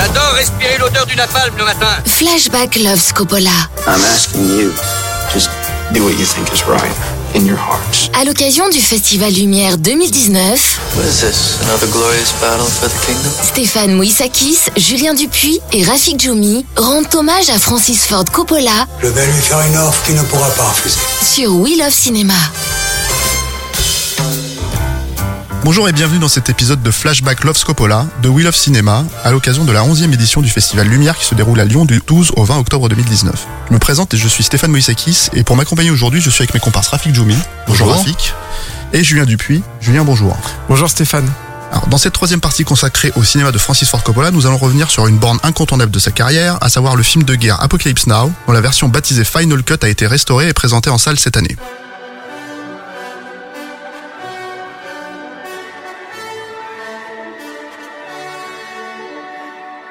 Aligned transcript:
J'adore 0.00 0.32
respirer 0.32 0.78
l'odeur 0.78 1.04
du 1.04 1.14
napalm 1.14 1.54
le 1.58 1.64
matin. 1.64 1.86
Flashback 2.06 2.76
Loves 2.76 3.12
Coppola. 3.12 3.50
I'm 3.86 4.00
asking 4.14 4.48
you, 4.58 4.72
just 5.34 5.50
do 5.92 6.02
what 6.04 6.12
you 6.18 6.24
think 6.24 6.50
is 6.54 6.62
right 6.66 6.90
in 7.34 7.44
your 7.44 7.58
hearts. 7.58 8.08
À 8.18 8.24
l'occasion 8.24 8.70
du 8.70 8.80
Festival 8.80 9.30
Lumière 9.30 9.76
2019, 9.76 10.78
What 10.96 11.04
is 11.04 11.20
this? 11.20 11.58
Another 11.64 11.86
glorious 11.88 12.32
battle 12.40 12.64
for 12.64 12.88
the 12.88 13.06
kingdom? 13.06 13.30
Stéphane 13.42 13.92
Moïsakis, 13.94 14.70
Julien 14.78 15.12
Dupuis 15.12 15.60
et 15.74 15.84
Rafik 15.84 16.18
Djoumi 16.18 16.64
rendent 16.76 17.14
hommage 17.14 17.50
à 17.50 17.58
Francis 17.58 18.06
Ford 18.06 18.24
Coppola 18.32 18.86
Je 19.02 19.08
vais 19.08 19.26
lui 19.26 19.40
faire 19.42 19.60
une 19.60 19.76
offre 19.76 20.02
qu'il 20.06 20.14
ne 20.14 20.22
pourra 20.22 20.48
pas 20.52 20.64
refuser. 20.64 20.96
sur 21.22 21.52
We 21.56 21.76
Love 21.78 21.92
Cinéma. 21.92 22.32
Bonjour 25.62 25.86
et 25.90 25.92
bienvenue 25.92 26.18
dans 26.18 26.28
cet 26.28 26.48
épisode 26.48 26.82
de 26.82 26.90
Flashback 26.90 27.44
Love 27.44 27.56
Scopola 27.56 28.06
de 28.22 28.30
Wheel 28.30 28.48
of 28.48 28.56
Cinema 28.56 29.04
à 29.24 29.30
l'occasion 29.30 29.66
de 29.66 29.72
la 29.72 29.82
11e 29.82 30.10
édition 30.14 30.40
du 30.40 30.48
Festival 30.48 30.88
Lumière 30.88 31.18
qui 31.18 31.26
se 31.26 31.34
déroule 31.34 31.60
à 31.60 31.66
Lyon 31.66 31.84
du 31.84 32.00
12 32.06 32.32
au 32.36 32.44
20 32.44 32.60
octobre 32.60 32.88
2019. 32.88 33.46
Je 33.68 33.74
me 33.74 33.78
présente 33.78 34.14
et 34.14 34.16
je 34.16 34.26
suis 34.26 34.42
Stéphane 34.42 34.70
Moïsakis 34.70 35.28
et 35.34 35.44
pour 35.44 35.56
m'accompagner 35.56 35.90
aujourd'hui 35.90 36.22
je 36.22 36.30
suis 36.30 36.42
avec 36.42 36.54
mes 36.54 36.60
comparses 36.60 36.88
Rafik 36.88 37.14
Djoumi. 37.14 37.36
Bonjour, 37.66 37.88
Bonjour. 37.88 38.02
Rafik. 38.02 38.34
Et 38.94 39.04
Julien 39.04 39.26
Dupuis. 39.26 39.62
Julien 39.82 40.02
bonjour. 40.02 40.34
Bonjour 40.70 40.88
Stéphane. 40.88 41.30
Alors, 41.70 41.86
dans 41.88 41.98
cette 41.98 42.14
troisième 42.14 42.40
partie 42.40 42.64
consacrée 42.64 43.12
au 43.14 43.22
cinéma 43.22 43.52
de 43.52 43.58
Francis 43.58 43.88
Ford 43.88 44.02
Coppola, 44.02 44.30
nous 44.30 44.46
allons 44.46 44.56
revenir 44.56 44.90
sur 44.90 45.06
une 45.06 45.18
borne 45.18 45.38
incontournable 45.42 45.92
de 45.92 46.00
sa 46.00 46.10
carrière, 46.10 46.58
à 46.62 46.68
savoir 46.68 46.96
le 46.96 47.02
film 47.02 47.22
de 47.22 47.34
guerre 47.36 47.62
Apocalypse 47.62 48.06
Now, 48.06 48.32
dont 48.46 48.52
la 48.52 48.60
version 48.60 48.88
baptisée 48.88 49.24
Final 49.24 49.62
Cut 49.62 49.76
a 49.82 49.88
été 49.88 50.06
restaurée 50.08 50.48
et 50.48 50.52
présentée 50.52 50.90
en 50.90 50.98
salle 50.98 51.18
cette 51.18 51.36
année. 51.36 51.56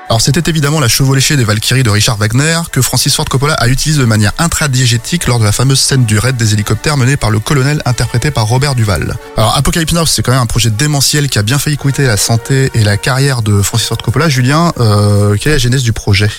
Alors 0.09 0.21
c'était 0.21 0.49
évidemment 0.49 0.79
la 0.79 0.87
chevauchée 0.87 1.37
des 1.37 1.43
Valkyries 1.43 1.83
de 1.83 1.89
Richard 1.91 2.17
Wagner 2.17 2.57
que 2.71 2.81
Francis 2.81 3.13
Ford 3.15 3.25
Coppola 3.25 3.53
a 3.53 3.67
utilisé 3.67 4.01
de 4.01 4.07
manière 4.07 4.31
intradiégétique 4.39 5.27
lors 5.27 5.37
de 5.37 5.43
la 5.43 5.51
fameuse 5.51 5.79
scène 5.79 6.05
du 6.05 6.17
raid 6.17 6.35
des 6.35 6.53
hélicoptères 6.53 6.97
menée 6.97 7.15
par 7.15 7.29
le 7.29 7.39
colonel 7.39 7.79
interprété 7.85 8.31
par 8.31 8.47
Robert 8.47 8.73
Duval. 8.73 9.15
Alors 9.37 9.55
Apocalypse 9.55 9.93
Now 9.93 10.07
c'est 10.07 10.23
quand 10.23 10.31
même 10.31 10.41
un 10.41 10.47
projet 10.47 10.71
démentiel 10.71 11.29
qui 11.29 11.37
a 11.37 11.43
bien 11.43 11.59
failli 11.59 11.77
coûter 11.77 12.07
la 12.07 12.17
santé 12.17 12.71
et 12.73 12.83
la 12.83 12.97
carrière 12.97 13.43
de 13.43 13.61
Francis 13.61 13.87
Ford 13.87 13.99
Coppola. 13.99 14.29
Julien, 14.29 14.73
euh, 14.79 15.37
quelle 15.39 15.51
est 15.51 15.55
la 15.55 15.59
genèse 15.59 15.83
du 15.83 15.93
projet? 15.93 16.31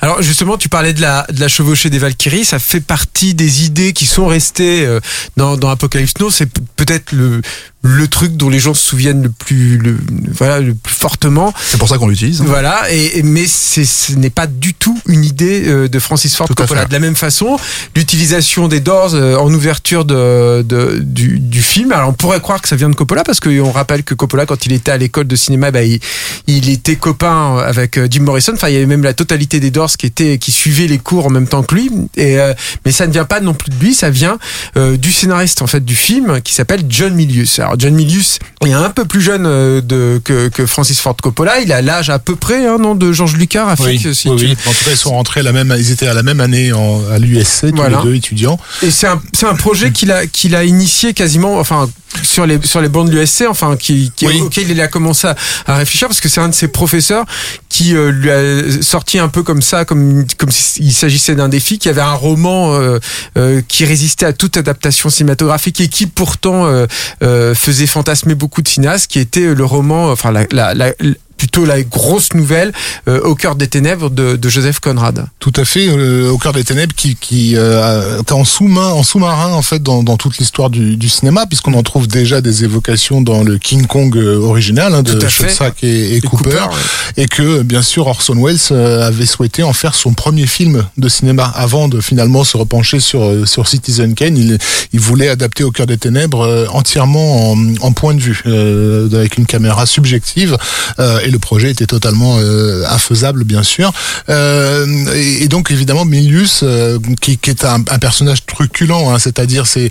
Alors 0.00 0.22
justement, 0.22 0.56
tu 0.56 0.68
parlais 0.68 0.94
de 0.94 1.02
la, 1.02 1.26
chevauchée 1.48 1.90
des 1.90 1.98
Valkyries, 1.98 2.44
ça 2.44 2.58
fait 2.58 2.80
partie 2.80 3.34
des 3.34 3.64
idées 3.64 3.92
qui 3.92 4.06
sont 4.06 4.26
restées 4.26 4.86
euh, 4.86 5.00
dans, 5.36 5.56
dans 5.56 5.68
Apocalypse 5.70 6.14
Now. 6.20 6.30
C'est 6.30 6.48
peut-être 6.76 7.12
le, 7.12 7.42
le 7.82 8.08
truc 8.08 8.36
dont 8.36 8.48
les 8.48 8.58
gens 8.58 8.74
se 8.74 8.82
souviennent 8.82 9.22
le 9.22 9.30
plus, 9.30 9.78
le, 9.78 9.96
voilà, 10.32 10.60
le 10.60 10.74
plus 10.74 10.94
fortement. 10.94 11.54
C'est 11.64 11.78
pour 11.78 11.88
ça 11.88 11.96
qu'on 11.96 12.08
l'utilise. 12.08 12.40
Voilà, 12.42 12.90
et, 12.90 13.18
et- 13.18 13.22
mais 13.22 13.44
c'est, 13.46 13.84
ce 13.84 14.12
n'est 14.14 14.30
pas 14.30 14.46
du 14.48 14.74
tout 14.74 14.98
une 15.06 15.24
idée 15.24 15.62
euh, 15.68 15.88
de 15.88 15.98
Francis 16.00 16.34
Ford 16.34 16.48
Tout 16.48 16.54
Coppola. 16.54 16.84
De 16.86 16.92
la 16.92 16.98
même 16.98 17.14
façon, 17.14 17.56
l'utilisation 17.94 18.68
des 18.68 18.80
Doors 18.80 19.14
euh, 19.14 19.36
en 19.36 19.52
ouverture 19.52 20.04
de, 20.04 20.62
de- 20.62 20.98
du, 21.00 21.38
du 21.38 21.62
film. 21.62 21.92
Alors 21.92 22.08
on 22.08 22.12
pourrait 22.12 22.40
croire 22.40 22.60
que 22.60 22.68
ça 22.68 22.76
vient 22.76 22.90
de 22.90 22.94
Coppola 22.96 23.22
parce 23.22 23.38
qu'on 23.40 23.70
rappelle 23.70 24.02
que 24.02 24.14
Coppola, 24.14 24.44
quand 24.46 24.66
il 24.66 24.72
était 24.72 24.90
à 24.90 24.96
l'école 24.96 25.26
de 25.26 25.36
cinéma, 25.36 25.70
bah, 25.70 25.82
il, 25.84 26.00
il 26.46 26.68
était 26.70 26.96
copain 26.96 27.58
avec 27.58 27.96
euh, 27.96 28.08
Jim 28.10 28.22
Morrison. 28.22 28.52
Enfin, 28.54 28.68
il 28.68 28.74
y 28.74 28.76
avait 28.76 28.86
même 28.86 29.02
la 29.04 29.14
totalité 29.14 29.60
des 29.60 29.70
Doors 29.70 29.92
qui 29.96 30.06
étaient 30.06 30.38
qui 30.38 30.50
suivaient 30.52 30.86
les 30.88 30.98
cours 30.98 31.26
en 31.26 31.30
même 31.30 31.46
temps 31.46 31.62
que 31.62 31.74
lui. 31.74 31.90
Et 32.16 32.38
euh, 32.40 32.54
mais 32.84 32.92
ça 32.92 33.06
ne 33.06 33.12
vient 33.12 33.24
pas 33.24 33.40
non 33.40 33.54
plus 33.54 33.70
de 33.70 33.76
lui, 33.78 33.94
ça 33.94 34.10
vient 34.10 34.38
euh, 34.76 34.96
du 34.96 35.12
scénariste 35.12 35.62
en 35.62 35.66
fait 35.66 35.84
du 35.84 35.94
film 35.94 36.40
qui 36.42 36.54
s'appelle 36.54 36.82
John 36.88 37.14
Milius. 37.14 37.58
Alors 37.60 37.77
John 37.78 37.94
Milius 37.94 38.38
est 38.66 38.72
un 38.72 38.90
peu 38.90 39.04
plus 39.04 39.20
jeune 39.22 39.46
euh, 39.46 39.80
de, 39.80 40.20
que, 40.24 40.48
que 40.48 40.66
Francis 40.66 41.00
Ford 41.00 41.16
Coppola. 41.16 41.60
Il 41.60 41.72
a 41.72 41.80
l'âge 41.80 42.10
à 42.10 42.18
peu 42.18 42.36
près 42.36 42.66
hein, 42.66 42.76
non, 42.80 42.94
de 42.94 43.12
George 43.12 43.36
Lucas. 43.36 43.64
Rafik, 43.66 43.86
Oui, 43.86 44.14
si 44.14 44.28
oui, 44.28 44.36
tu- 44.36 44.44
oui. 44.46 44.56
En 44.66 44.72
tout 44.72 44.84
cas, 44.84 44.90
ils 44.90 44.96
sont 44.96 45.10
rentrés 45.12 45.40
à 45.40 45.42
la 45.44 45.52
même, 45.52 45.74
ils 45.78 45.90
étaient 45.92 46.08
à 46.08 46.14
la 46.14 46.22
même 46.22 46.40
année 46.40 46.72
en, 46.72 47.00
à 47.10 47.18
l'USC, 47.18 47.70
tous 47.70 47.76
Voilà. 47.76 47.98
les 47.98 48.02
deux 48.04 48.14
étudiants. 48.16 48.58
Et 48.82 48.90
c'est 48.90 49.06
un, 49.06 49.54
projet 49.54 49.92
qu'il 49.92 50.10
a, 50.12 50.26
qu'il 50.26 50.54
a 50.56 50.64
initié 50.64 51.14
quasiment, 51.14 51.58
enfin, 51.58 51.88
sur 52.22 52.46
les, 52.46 52.58
sur 52.64 52.80
les 52.80 52.88
bancs 52.88 53.08
de 53.08 53.14
l'USC, 53.16 53.44
enfin, 53.48 53.76
qui, 53.76 54.10
qui, 54.16 54.26
Oui. 54.26 54.40
auquel 54.40 54.68
il 54.70 54.80
a 54.80 54.88
commencé 54.88 55.26
à, 55.28 55.36
à 55.66 55.76
réfléchir 55.76 56.08
parce 56.08 56.20
que 56.20 56.28
c'est 56.28 56.40
un 56.40 56.48
de 56.48 56.54
ses 56.54 56.68
professeurs 56.68 57.24
qui 57.68 57.94
euh, 57.94 58.10
lui 58.10 58.30
a 58.30 58.82
sorti 58.82 59.18
un 59.20 59.28
peu 59.28 59.42
comme 59.44 59.62
ça, 59.62 59.84
comme, 59.84 60.24
comme 60.36 60.50
s'il 60.50 60.92
s'agissait 60.92 61.36
d'un 61.36 61.48
défi, 61.48 61.78
qui 61.78 61.88
avait 61.88 62.00
un 62.00 62.14
roman 62.14 62.74
euh, 62.74 62.98
euh, 63.36 63.60
qui 63.68 63.84
résistait 63.84 64.26
à 64.26 64.32
toute 64.32 64.56
adaptation 64.56 65.10
cinématographique 65.10 65.80
et 65.80 65.88
qui 65.88 66.06
pourtant 66.06 66.66
euh, 66.66 66.86
euh, 67.22 67.54
faisait 67.58 67.86
fantasmer 67.86 68.34
beaucoup 68.34 68.62
de 68.62 68.68
cinéastes, 68.68 69.10
qui 69.10 69.18
était 69.18 69.54
le 69.54 69.64
roman, 69.64 70.10
enfin, 70.10 70.30
la, 70.32 70.46
la, 70.50 70.74
la- 70.74 70.92
plutôt 71.38 71.64
la 71.64 71.82
grosse 71.82 72.34
nouvelle 72.34 72.72
euh, 73.08 73.20
au 73.22 73.34
cœur 73.34 73.54
des 73.54 73.68
ténèbres 73.68 74.10
de, 74.10 74.36
de 74.36 74.48
Joseph 74.48 74.80
Conrad. 74.80 75.24
Tout 75.38 75.52
à 75.56 75.64
fait, 75.64 75.88
euh, 75.88 76.28
au 76.30 76.36
cœur 76.36 76.52
des 76.52 76.64
ténèbres, 76.64 76.94
qui, 76.94 77.16
qui 77.16 77.54
euh, 77.56 78.20
était 78.20 78.32
en 78.32 78.44
sous-main, 78.44 78.88
en 78.88 79.02
sous-marin 79.02 79.52
en 79.52 79.62
fait 79.62 79.82
dans, 79.82 80.02
dans 80.02 80.16
toute 80.16 80.36
l'histoire 80.38 80.68
du, 80.68 80.96
du 80.96 81.08
cinéma, 81.08 81.46
puisqu'on 81.46 81.74
en 81.74 81.82
trouve 81.82 82.06
déjà 82.06 82.40
des 82.40 82.64
évocations 82.64 83.22
dans 83.22 83.42
le 83.42 83.56
King 83.56 83.86
Kong 83.86 84.14
euh, 84.16 84.36
original 84.38 84.94
hein, 84.94 85.02
de. 85.02 85.18
Schoedsack 85.28 85.84
et, 85.84 86.14
et 86.14 86.16
Et 86.16 86.20
Cooper, 86.20 86.50
Cooper, 86.50 86.56
ouais. 86.74 87.22
et 87.22 87.26
que 87.26 87.62
bien 87.62 87.82
sûr 87.82 88.06
Orson 88.08 88.34
Welles 88.42 88.58
euh, 88.72 89.06
avait 89.06 89.26
souhaité 89.26 89.62
en 89.62 89.72
faire 89.72 89.94
son 89.94 90.14
premier 90.14 90.46
film 90.46 90.84
de 90.96 91.08
cinéma 91.08 91.44
avant 91.54 91.86
de 91.88 92.00
finalement 92.00 92.42
se 92.44 92.56
repencher 92.56 92.98
sur 92.98 93.22
euh, 93.22 93.46
sur 93.46 93.68
Citizen 93.68 94.14
Kane. 94.14 94.36
Il, 94.36 94.58
il 94.92 95.00
voulait 95.00 95.28
adapter 95.28 95.62
au 95.64 95.70
cœur 95.70 95.86
des 95.86 95.98
ténèbres 95.98 96.40
euh, 96.40 96.66
entièrement 96.72 97.52
en, 97.52 97.56
en 97.80 97.92
point 97.92 98.14
de 98.14 98.20
vue, 98.20 98.42
euh, 98.46 99.08
avec 99.14 99.38
une 99.38 99.46
caméra 99.46 99.86
subjective, 99.86 100.56
euh, 100.98 101.20
et 101.28 101.30
le 101.30 101.38
projet 101.38 101.70
était 101.70 101.86
totalement 101.86 102.36
euh, 102.38 102.84
infaisable 102.88 103.44
bien 103.44 103.62
sûr. 103.62 103.92
Euh, 104.28 104.86
et, 105.14 105.44
et 105.44 105.48
donc 105.48 105.70
évidemment 105.70 106.04
Milius, 106.04 106.60
euh, 106.62 106.98
qui, 107.20 107.38
qui 107.38 107.50
est 107.50 107.64
un, 107.64 107.82
un 107.90 107.98
personnage 107.98 108.44
truculent, 108.46 108.92
hein, 109.08 109.18
c'est-à-dire 109.18 109.66
c'est 109.66 109.88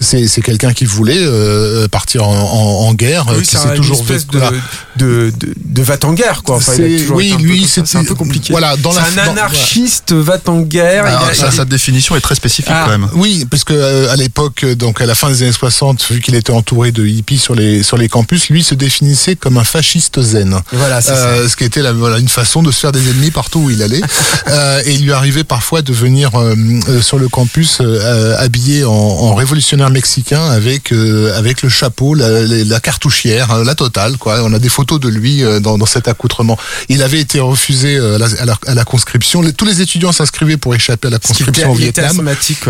c'est 0.00 0.26
c'est 0.28 0.42
quelqu'un 0.42 0.72
qui 0.72 0.84
voulait 0.84 1.18
euh, 1.20 1.88
partir 1.88 2.26
en, 2.28 2.34
en, 2.34 2.88
en 2.88 2.94
guerre, 2.94 3.26
Oui, 3.28 3.40
qui 3.42 3.46
c'est 3.46 3.58
s'est 3.58 3.68
un- 3.68 3.74
toujours 3.74 3.98
une 3.98 4.02
espèce 4.02 4.26
voilà. 4.30 4.50
de, 4.96 5.30
de, 5.30 5.32
de, 5.38 5.54
de 5.64 5.82
va 5.82 5.96
en 6.04 6.12
guerre 6.12 6.42
quoi. 6.42 6.56
Enfin, 6.56 6.72
il 6.76 6.82
a 6.82 7.14
oui, 7.14 7.26
été 7.26 7.34
un 7.34 7.38
peu 7.38 7.42
lui, 7.44 7.66
c'est- 7.66 7.96
un 7.96 8.04
peu 8.04 8.14
compliqué. 8.14 8.52
voilà, 8.52 8.76
dans 8.76 8.92
la- 8.92 9.02
un 9.02 9.24
dans- 9.26 9.32
anarchiste 9.32 10.12
va 10.12 10.38
en 10.46 10.60
guerre. 10.60 11.04
Alors, 11.06 11.22
il 11.26 11.30
a- 11.30 11.34
ça, 11.34 11.48
il- 11.50 11.56
sa 11.56 11.64
définition 11.64 12.16
est 12.16 12.20
très 12.20 12.34
spécifique 12.34 12.72
Ah, 12.74 12.82
quand 12.84 12.90
même. 12.98 13.08
Oui, 13.14 13.46
parce 13.50 13.64
que 13.64 13.72
euh, 13.74 14.10
à 14.12 14.16
l'époque, 14.16 14.64
donc 14.64 15.00
à 15.00 15.06
la 15.06 15.14
fin 15.14 15.28
des 15.30 15.42
années 15.42 15.52
60, 15.52 16.02
vu 16.10 16.20
qu'il 16.20 16.34
était 16.34 16.52
entouré 16.52 16.92
de 16.92 17.06
hippies 17.06 17.38
sur 17.38 17.54
les 17.54 17.82
sur 17.82 17.96
les 17.96 18.08
campus, 18.08 18.48
lui 18.50 18.62
se 18.62 18.74
définissait 18.74 19.36
comme 19.36 19.58
un 19.58 19.64
fasciste 19.64 20.20
zen. 20.20 20.60
Voilà, 20.80 21.00
c'est 21.00 21.12
Euh, 21.12 21.48
ce 21.48 21.56
qui 21.56 21.64
était 21.64 21.82
la, 21.82 21.92
voilà, 21.92 22.18
une 22.18 22.28
façon 22.28 22.62
de 22.62 22.70
se 22.72 22.80
faire 22.80 22.92
des 22.92 23.08
ennemis 23.10 23.30
partout 23.30 23.60
où 23.60 23.70
il 23.70 23.82
allait. 23.82 24.00
Euh, 24.48 24.82
et 24.84 24.94
il 24.94 25.02
lui 25.04 25.12
arrivait 25.12 25.44
parfois 25.44 25.82
de 25.82 25.92
venir 25.92 26.34
euh, 26.34 26.54
euh, 26.88 27.00
sur 27.02 27.18
le 27.18 27.28
campus 27.28 27.78
euh, 27.80 28.34
habillé 28.38 28.84
en, 28.84 28.90
en 28.92 29.34
révolutionnaire 29.34 29.90
mexicain 29.90 30.42
avec 30.50 30.92
euh, 30.92 31.36
avec 31.38 31.62
le 31.62 31.68
chapeau, 31.68 32.14
la, 32.14 32.28
la- 32.42 32.64
la 32.64 32.80
cartouchière, 32.80 33.62
la 33.64 33.74
totale. 33.74 34.16
Quoi. 34.16 34.42
On 34.42 34.52
a 34.52 34.58
des 34.58 34.68
photos 34.70 34.98
de 34.98 35.08
lui 35.08 35.44
euh, 35.44 35.60
dans, 35.60 35.78
dans 35.78 35.86
cet 35.86 36.08
accoutrement. 36.08 36.58
Il 36.88 37.02
avait 37.02 37.20
été 37.20 37.38
refusé 37.38 37.96
euh, 37.96 38.16
à 38.16 38.18
la, 38.18 38.26
à 38.40 38.44
la- 38.46 38.58
à 38.66 38.74
la 38.74 38.84
conscription. 38.84 39.42
Les- 39.42 39.52
tous 39.52 39.66
les 39.66 39.82
étudiants 39.82 40.12
s'inscrivaient 40.12 40.56
pour 40.56 40.74
échapper 40.74 41.08
à 41.08 41.10
la 41.10 41.18
conscription 41.18 41.70
au 41.72 41.76
il 41.78 41.84
était 41.86 42.00
Vietnam. 42.00 42.16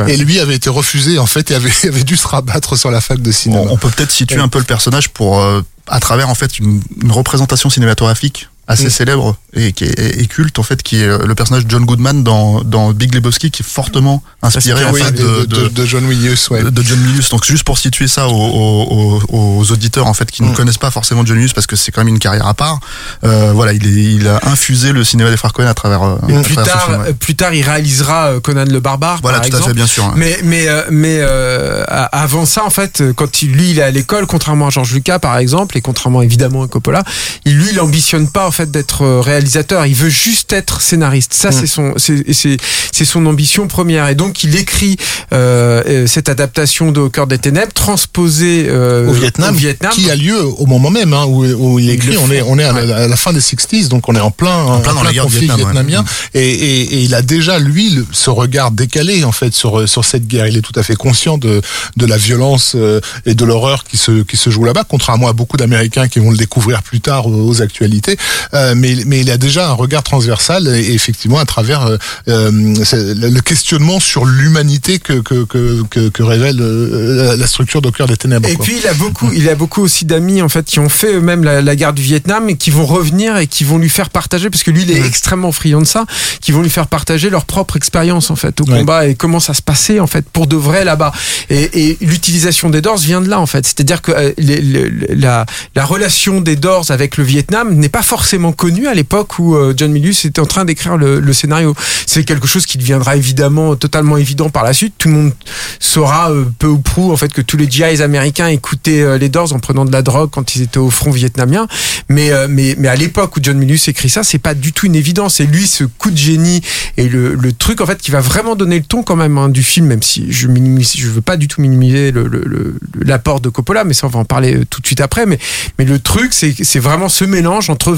Et 0.09 0.17
lui 0.17 0.39
avait 0.41 0.57
été 0.57 0.69
refusé 0.69 1.19
en 1.19 1.27
fait 1.27 1.51
et 1.51 1.55
avait, 1.55 1.73
avait 1.89 2.05
dû 2.05 2.17
se 2.17 2.27
rabattre 2.29 2.77
sur 2.77 2.91
la 2.91 3.01
fac 3.01 3.21
de 3.23 3.33
cinéma. 3.33 3.63
On, 3.63 3.73
on 3.75 3.77
peut 3.77 3.89
peut-être 3.91 4.11
situer 4.13 4.41
un 4.41 4.49
peu 4.49 4.59
le 4.59 4.65
personnage 4.65 5.09
pour, 5.11 5.41
euh, 5.41 5.63
à 5.91 6.01
travers 6.01 6.29
en 6.29 6.35
fait 6.35 6.59
une, 6.59 6.81
une 7.03 7.13
représentation 7.13 7.69
cinématographique 7.69 8.50
assez 8.71 8.87
Mm. 8.87 8.91
célèbre 8.91 9.37
et 9.55 9.73
qui 9.73 9.85
est 9.85 10.21
et 10.21 10.27
culte 10.27 10.59
en 10.59 10.63
fait, 10.63 10.83
qui 10.83 11.03
est 11.03 11.07
euh, 11.07 11.27
le 11.27 11.35
personnage 11.35 11.67
de 11.67 11.71
John 11.71 11.85
Goodman 11.85 12.23
dans, 12.23 12.63
dans 12.63 12.93
Big 12.93 13.15
Lebowski, 13.15 13.51
qui 13.51 13.63
est 13.63 13.67
fortement 13.67 14.23
inspiré 14.43 14.85
en 14.85 14.93
Oui, 14.93 15.03
fait, 15.03 15.13
de, 15.13 15.45
de- 15.45 15.69
de 15.69 15.85
John 15.85 16.05
ouais. 16.07 16.63
de 16.71 16.83
John 16.83 16.99
Milius. 17.01 17.29
Donc 17.31 17.45
juste 17.45 17.65
pour 17.65 17.79
situer 17.79 18.07
ça 18.09 18.29
aux, 18.29 19.23
aux- 19.29 19.71
auditeurs 19.73 20.07
en 20.07 20.15
fait 20.15 20.31
qui 20.31 20.43
ne 20.43 20.51
Mm. 20.51 20.55
connaissent 20.55 20.79
pas 20.79 20.91
forcément 20.91 21.27
John 21.27 21.37
Milius 21.37 21.53
parce 21.53 21.67
que 21.67 21.77
c'est 21.77 21.91
quand 21.93 22.01
même 22.01 22.09
une 22.15 22.19
carrière 22.21 22.47
à 22.47 22.55
part. 22.55 22.79
Euh, 23.25 23.53
voilà, 23.55 23.73
il, 23.73 23.87
est, 23.87 24.15
il 24.15 24.29
a 24.29 24.41
infusé 24.45 24.93
le 24.93 25.03
cinéma 25.05 25.31
des 25.31 25.37
frères 25.37 25.53
Cohen 25.53 25.67
à 25.67 25.75
travers. 25.75 26.03
euh, 26.03 26.15
à 26.17 26.43
plus 26.43 26.55
travers 26.55 26.65
ce 26.65 26.71
tard, 26.79 26.85
film, 26.91 27.01
ouais. 27.03 27.13
plus 27.15 27.35
tard, 27.35 27.53
il 27.55 27.63
réalisera 27.63 28.35
Conan 28.43 28.65
le 28.67 28.81
barbare. 28.81 29.19
Voilà, 29.23 29.41
par 29.41 29.49
tout 29.49 29.55
à 29.57 29.59
exemple. 29.59 29.71
fait, 29.73 29.77
bien 29.77 29.87
sûr. 29.87 30.05
hein. 30.05 30.15
Mais 30.17 30.39
mais 30.45 30.67
mais 30.91 31.19
euh, 31.21 31.83
avant 32.13 32.47
ça, 32.47 32.65
en 32.65 32.71
fait, 32.71 33.03
quand 33.17 33.43
il, 33.43 33.51
lui 33.53 33.71
il 33.73 33.79
est 33.79 33.83
à 33.83 33.91
l'école, 33.91 34.27
contrairement 34.27 34.69
à 34.69 34.71
George 34.71 34.93
Lucas 34.93 35.19
par 35.19 35.37
exemple, 35.39 35.77
et 35.77 35.81
contrairement 35.81 36.23
évidemment 36.23 36.63
à 36.63 36.69
Coppola, 36.69 37.03
il, 37.45 37.57
lui 37.59 37.71
il 37.73 37.81
ambitionne 37.81 38.29
pas 38.31 38.47
en 38.47 38.51
fait 38.51 38.60
d'être 38.67 39.03
euh, 39.03 39.21
réalisateur. 39.21 39.87
Il 39.87 39.95
veut 39.95 40.09
juste 40.09 40.53
être 40.53 40.81
scénariste. 40.81 41.33
Ça 41.35 41.51
Mm. 41.51 41.53
c'est 41.53 41.67
son 41.67 41.95
c'est 41.97 42.33
c'est 42.33 42.57
c'est 42.93 43.05
son 43.05 43.27
ambition 43.27 43.67
première. 43.69 44.09
Et 44.09 44.15
donc 44.15 44.43
il 44.45 44.57
écrit 44.57 44.97
euh, 45.33 45.83
euh, 45.87 46.07
cette 46.07 46.29
adaptation 46.29 46.93
de 46.93 47.01
Au 47.01 47.11
cœur 47.11 47.27
des 47.27 47.39
ténèbres 47.39 47.73
transposée 47.73 48.67
euh, 48.69 49.09
au 49.09 49.13
Vietnam, 49.13 49.55
au 49.55 49.59
Vietnam. 49.59 49.93
qui 49.93 50.11
a 50.11 50.17
lieu 50.17 50.43
au 50.45 50.67
moment 50.67 50.91
même 50.91 51.13
hein, 51.13 51.25
où, 51.27 51.45
où 51.45 51.79
il 51.79 51.91
écrit. 51.91 52.17
On 52.19 52.31
est, 52.31 52.43
on 52.43 52.59
est 52.59 52.65
à, 52.65 52.73
la, 52.73 52.97
à 53.05 53.09
la 53.09 53.17
fin 53.17 53.33
des 53.33 53.41
60s, 53.41 53.89
donc 53.89 54.09
on 54.09 54.15
est 54.15 54.21
en 54.21 54.31
plein, 54.31 54.55
en 54.65 54.81
plein 54.81 54.93
dans 54.95 55.01
conflit 55.25 55.47
Vietnam, 55.47 55.59
ouais. 55.59 55.65
vietnamien. 55.65 56.05
Et, 56.35 56.41
et, 56.51 56.81
et 56.95 57.01
il 57.03 57.15
a 57.15 57.23
déjà 57.23 57.59
lui 57.59 57.91
le- 57.91 58.07
ce 58.13 58.31
regard 58.31 58.71
décalé 58.71 59.25
en 59.25 59.33
fait 59.33 59.55
sur 59.55 59.89
sur 59.89 60.05
cette 60.05 60.27
guerre. 60.27 60.47
Il 60.47 60.57
est 60.57 60.63
tout 60.63 60.79
à 60.79 60.83
fait 60.83 60.97
conscient 60.97 61.39
de 61.39 61.63
de 61.97 62.07
la 62.07 62.17
violence 62.17 62.73
euh, 62.77 63.01
et 63.27 63.35
de 63.35 63.45
l'horreur 63.45 63.85
qui 63.85 63.97
se 63.97 64.23
qui 64.23 64.37
se 64.37 64.51
joue 64.51 64.65
là-bas, 64.65 64.85
contrairement 64.89 65.29
à 65.29 65.33
beaucoup 65.33 65.57
d'Américains 65.57 66.09
qui 66.09 66.19
vont 66.19 66.31
le 66.31 66.37
découvrir 66.37 66.83
plus 66.83 67.01
tard 67.01 67.27
aux, 67.27 67.49
aux 67.49 67.63
actualités. 67.63 68.17
Euh, 68.55 68.75
mais 68.77 68.97
mais 69.07 69.21
il 69.21 69.31
a 69.31 69.39
déjà 69.39 69.69
un 69.69 69.73
regard 69.73 70.03
transversal 70.03 70.67
et, 70.69 70.93
effectivement 70.93 71.39
à 71.39 71.45
travers 71.45 71.87
euh, 71.87 71.97
euh, 72.29 72.51
le 72.53 73.41
questionnement 73.41 74.01
sur 74.01 74.25
l'humanité 74.25 74.99
que 74.99 75.15
que 75.21 75.45
que 75.45 75.83
que, 75.89 76.09
que 76.09 76.23
révèle 76.23 76.59
euh, 76.61 77.37
la- 77.37 77.47
structure 77.47 77.81
d'au 77.83 77.91
cœur 77.93 78.07
des 78.09 78.17
ténèbres. 78.17 78.49
Et 78.49 78.55
quoi. 78.55 78.65
puis 78.65 78.77
il 78.81 78.87
a 78.87 78.95
beaucoup, 78.95 79.31
il 79.33 79.49
a 79.49 79.55
beaucoup 79.55 79.83
aussi 79.83 80.05
d'amis 80.05 80.41
en 80.43 80.49
fait 80.49 80.65
qui 80.65 80.79
ont 80.81 80.89
fait 80.89 81.15
eux-mêmes 81.15 81.45
la, 81.45 81.63
la 81.63 81.77
guerre 81.77 81.93
du 81.93 82.03
Vietnam 82.03 82.49
et 82.49 82.57
qui 82.57 82.71
vont 82.71 82.87
revenir 82.87 83.37
et 83.37 83.47
qui 83.47 83.65
vont 83.65 83.79
lui 83.79 83.89
faire 83.89 84.11
partager 84.11 84.51
parce 84.51 84.63
que 84.63 84.71
lui 84.71 84.83
il 84.83 84.91
est 84.91 85.05
extrêmement 85.07 85.53
friand 85.53 85.81
de 85.81 85.87
ça, 85.87 86.05
qui 86.41 86.53
vont 86.53 86.63
lui 86.63 86.71
faire 86.71 86.87
partager 86.87 87.31
leur 87.31 87.45
propre 87.45 87.77
expérience 87.77 88.31
en 88.31 88.37
fait 88.37 88.61
au 88.61 88.65
Ouais. 88.71 88.79
combat 88.81 89.07
et 89.09 89.15
comment 89.15 89.41
ça 89.41 89.55
se 89.55 89.63
passait 89.63 90.01
en 90.01 90.07
fait 90.07 90.25
pour 90.29 90.47
de 90.47 90.57
vrai 90.57 90.85
là-bas. 90.85 91.13
Et, 91.51 91.89
et 91.91 91.99
l'utilisation 92.01 92.71
des 92.71 92.81
Doors 92.81 92.99
vient 92.99 93.21
de 93.21 93.29
là 93.29 93.41
en 93.41 93.47
fait, 93.47 93.65
c'est-à-dire 93.67 94.01
que 94.03 94.13
les- 94.39 94.61
les- 94.61 94.91
la, 95.15 95.45
la 95.75 95.85
relation 95.85 96.41
des 96.41 96.57
Doors 96.57 96.91
avec 96.91 97.17
le 97.17 97.25
Vietnam 97.25 97.75
n'est 97.75 97.89
pas 97.89 98.03
forcément 98.03 98.30
connue 98.57 98.87
à 98.87 98.95
l'époque 98.95 99.39
où 99.39 99.55
euh, 99.57 99.75
John 99.77 99.91
Milius 99.93 100.25
était 100.25 100.41
en 100.41 100.47
train 100.47 100.65
d'écrire 100.65 100.97
le, 100.97 101.33
scénario. 101.33 101.75
C'est 102.07 102.25
quelque 102.25 102.47
chose 102.47 102.67
qui 102.67 102.79
deviendra 102.79 103.17
évidemment 103.17 103.77
totalement 103.77 104.17
évident 104.17 104.51
par 104.51 104.65
la 104.65 104.73
suite. 104.73 104.95
Tout 104.99 105.09
le 105.09 105.15
monde 105.15 105.33
saura 105.79 106.31
euh, 106.31 106.45
peu 106.59 106.67
ou 106.67 106.79
prou 106.79 107.13
en 107.13 107.17
fait 107.17 107.33
que 107.33 107.41
tous 107.41 107.57
les 107.57 107.69
GIs 107.71 108.03
américains 108.03 108.49
écoutaient 108.49 109.03
euh, 109.03 109.19
les 109.19 109.29
Doors 109.29 109.53
en 109.53 109.59
prenant 109.59 109.85
de 109.85 109.93
la 109.93 110.03
drogue 110.03 110.31
quand 110.31 110.55
ils 110.55 110.63
étaient 110.63 110.79
au 110.79 110.91
front 110.91 111.11
vietnamien. 111.11 111.67
Mais 112.09 112.31
mais 112.49 112.75
mais 112.79 112.89
à 112.89 112.97
l'époque 112.97 113.37
où 113.37 113.41
John 113.43 113.57
Milius 113.59 113.89
écrit 113.89 114.09
ça, 114.11 114.23
c'est 114.25 114.39
pas 114.39 114.55
du 114.55 114.73
tout 114.73 114.87
une 114.87 114.95
évidence. 114.97 115.41
Et 115.41 115.47
lui, 115.47 115.67
ce 115.67 115.85
coup 115.85 116.11
de 116.11 116.17
génie 116.17 116.61
et 116.97 117.09
le, 117.09 117.35
le 117.35 117.53
truc 117.53 117.81
en 117.81 117.87
fait 117.87 117.99
qui 117.99 118.11
va 118.11 118.21
vraiment 118.21 118.57
donner 118.57 118.79
le 118.79 118.85
ton 118.85 119.03
quand 119.03 119.17
même 119.17 119.39
hein, 119.39 119.49
du 119.49 119.63
film, 119.63 119.87
même 119.87 120.03
si 120.03 120.31
je 120.33 120.49
minimise, 120.49 120.95
je 120.97 121.07
veux 121.09 121.21
pas 121.21 121.37
du 121.37 121.47
tout 121.49 121.61
minimiser 121.61 122.11
le- 122.11 122.27
le- 122.27 122.77
l'apport 123.05 123.41
de 123.41 123.49
Coppola, 123.49 123.85
mais 123.85 123.95
ça 123.95 124.07
on 124.07 124.11
va 124.11 124.19
en 124.19 124.25
parler 124.25 124.61
tout 124.69 124.81
de 124.81 124.87
suite 124.87 125.01
après. 125.01 125.27
Mais 125.27 125.39
mais 125.79 125.85
le 125.85 125.99
truc 125.99 126.33
c'est 126.33 126.55
c'est 126.63 126.81
vraiment 126.81 127.09
ce 127.09 127.25
mélange 127.25 127.71
entre 127.71 127.93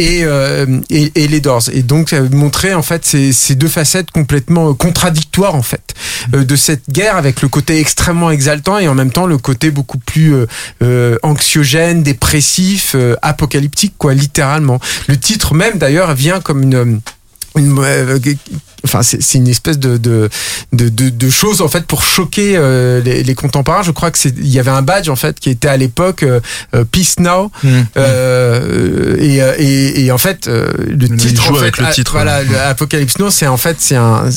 Euh, 0.00 0.80
et, 0.90 1.12
et 1.14 1.28
les 1.28 1.40
Doors. 1.40 1.68
Et 1.72 1.82
donc 1.82 2.12
euh, 2.12 2.28
montrer 2.30 2.74
en 2.74 2.82
fait 2.82 3.04
ces, 3.04 3.54
deux 3.54 3.68
facettes 3.68 4.10
complètement 4.10 4.70
euh, 4.70 4.74
contradictoires 4.74 5.54
en 5.54 5.62
fait 5.62 5.94
de 6.32 6.56
cette 6.56 6.90
guerre 6.90 7.16
avec 7.16 7.42
le 7.42 7.48
côté 7.48 7.78
extrêmement 7.78 8.30
exaltant 8.30 8.78
et 8.78 8.88
en 8.88 8.94
même 8.94 9.10
temps 9.10 9.26
le 9.26 9.38
côté 9.38 9.70
beaucoup 9.70 9.98
plus 9.98 10.34
anxiogène, 11.22 12.02
dépressif, 12.02 12.96
apocalyptique 13.22 13.94
quoi, 13.98 14.14
littéralement. 14.14 14.80
Le 15.08 15.16
titre 15.16 15.54
même 15.54 15.78
d'ailleurs 15.78 16.14
vient 16.14 16.40
comme 16.40 16.62
une 16.62 17.00
une, 17.56 17.78
euh, 17.78 18.18
enfin 18.84 19.02
c'est 19.02 19.22
c'est 19.22 19.38
une 19.38 19.48
espèce 19.48 19.78
de 19.78 19.96
de, 19.96 20.28
de 20.72 20.88
de 20.88 21.10
de 21.10 21.30
chose 21.30 21.60
en 21.60 21.68
fait 21.68 21.84
pour 21.86 22.02
choquer 22.02 22.54
euh, 22.56 23.00
les, 23.02 23.22
les 23.22 23.34
contemporains 23.34 23.82
je 23.82 23.90
crois 23.90 24.10
que 24.10 24.18
c'est 24.18 24.34
il 24.38 24.48
y 24.48 24.58
avait 24.58 24.70
un 24.70 24.82
badge 24.82 25.08
en 25.08 25.16
fait 25.16 25.38
qui 25.38 25.50
était 25.50 25.68
à 25.68 25.76
l'époque 25.76 26.22
euh, 26.22 26.40
euh, 26.74 26.84
Peace 26.84 27.16
Now 27.18 27.50
Mm. 27.62 27.68
euh, 27.96 29.16
et, 29.18 29.42
euh, 29.42 29.54
et, 29.58 30.04
et 30.04 30.12
en 30.12 30.18
fait 30.18 30.48
euh, 30.48 30.66
le 30.88 31.08
titre 31.16 31.50
en 31.50 31.56
avec 31.56 31.76
fait, 31.76 31.82
le 31.82 31.88
a- 31.88 31.92
titre, 31.92 32.12
voilà 32.12 32.38
ouais. 32.40 32.44
le 32.50 32.58
Apocalypse 32.60 33.18
Now 33.18 33.30
c'est 33.30 33.46
en 33.46 33.56
fait 33.56 33.76
c'est 33.78 33.96
un 33.96 34.28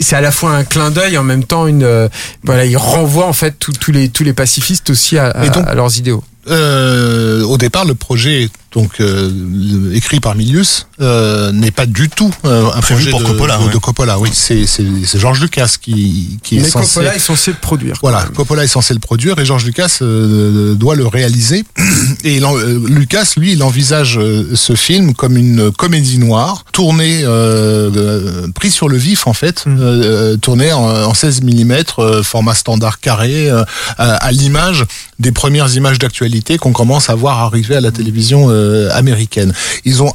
c'est 0.00 0.16
à 0.16 0.20
la 0.20 0.30
fois 0.32 0.50
un 0.56 0.64
clin 0.64 0.90
d'œil 0.90 1.16
en 1.18 1.24
même 1.24 1.44
temps 1.44 1.66
une 1.66 1.82
euh, 1.84 2.08
voilà 2.42 2.64
il 2.64 2.76
renvoie 2.76 3.26
en 3.26 3.32
fait 3.32 3.54
tous 3.58 3.72
tous 3.72 3.92
les 3.92 4.08
tous 4.08 4.24
les 4.24 4.32
pacifistes 4.32 4.90
aussi 4.90 5.18
à, 5.18 5.26
à- 5.30 5.48
donc- 5.48 5.66
à 5.68 5.74
leurs 5.74 5.96
idéaux 5.98 6.24
Euh, 6.46 7.42
au 7.44 7.56
départ, 7.56 7.86
le 7.86 7.94
projet 7.94 8.50
donc 8.74 9.00
euh, 9.00 9.92
écrit 9.94 10.20
par 10.20 10.34
Milius 10.34 10.86
euh, 11.00 11.52
n'est 11.52 11.70
pas 11.70 11.86
du 11.86 12.08
tout 12.08 12.32
euh, 12.44 12.66
un 12.74 12.80
Prévu 12.80 12.94
projet 13.04 13.10
pour 13.10 13.20
de, 13.20 13.24
Coppola, 13.26 13.58
de, 13.58 13.64
ouais. 13.64 13.72
de 13.72 13.78
Coppola. 13.78 14.18
Oui, 14.18 14.30
c'est 14.32 14.66
c'est 14.66 14.84
c'est 15.04 15.18
George 15.18 15.40
Lucas 15.40 15.76
qui 15.80 16.38
qui 16.42 16.56
est 16.58 16.60
mais 16.62 16.68
censé 16.68 16.94
Coppola 16.94 17.14
est 17.16 17.18
censé 17.20 17.50
le 17.52 17.56
produire 17.58 17.96
voilà. 18.02 18.24
Coppola 18.34 18.64
est 18.64 18.68
censé 18.68 18.92
le 18.94 19.00
produire 19.00 19.38
et 19.38 19.44
George 19.44 19.64
Lucas 19.64 19.98
euh, 20.02 20.74
doit 20.74 20.96
le 20.96 21.06
réaliser. 21.06 21.64
Et 22.24 22.36
il 22.36 22.44
en- 22.46 22.56
euh, 22.56 22.80
Lucas, 22.88 23.32
lui, 23.36 23.52
il 23.52 23.62
envisage 23.62 24.18
euh, 24.18 24.50
ce 24.54 24.74
film 24.74 25.14
comme 25.14 25.36
une 25.36 25.70
comédie 25.72 26.18
noire, 26.18 26.64
tournée, 26.72 27.22
euh, 27.24 27.90
euh, 27.94 28.48
pris 28.54 28.70
sur 28.70 28.88
le 28.88 28.96
vif 28.96 29.26
en 29.26 29.32
fait, 29.34 29.64
Mm. 29.66 29.76
euh, 29.80 30.36
tournée 30.36 30.72
en, 30.72 30.84
en 30.88 31.14
16 31.14 31.42
mm, 31.42 32.22
format 32.22 32.54
standard 32.54 33.00
carré, 33.00 33.50
euh, 33.50 33.62
à, 33.98 34.14
à 34.16 34.30
l'image 34.32 34.84
des 35.18 35.32
premières 35.32 35.74
images 35.76 35.98
d'actualité 35.98 36.58
qu'on 36.58 36.72
commence 36.72 37.08
à 37.10 37.14
voir 37.14 37.38
arriver 37.40 37.76
à 37.76 37.80
la 37.80 37.90
télévision 37.90 38.46
euh, 38.50 38.63
américaine. 38.92 39.52
Ils 39.84 40.02
ont 40.02 40.12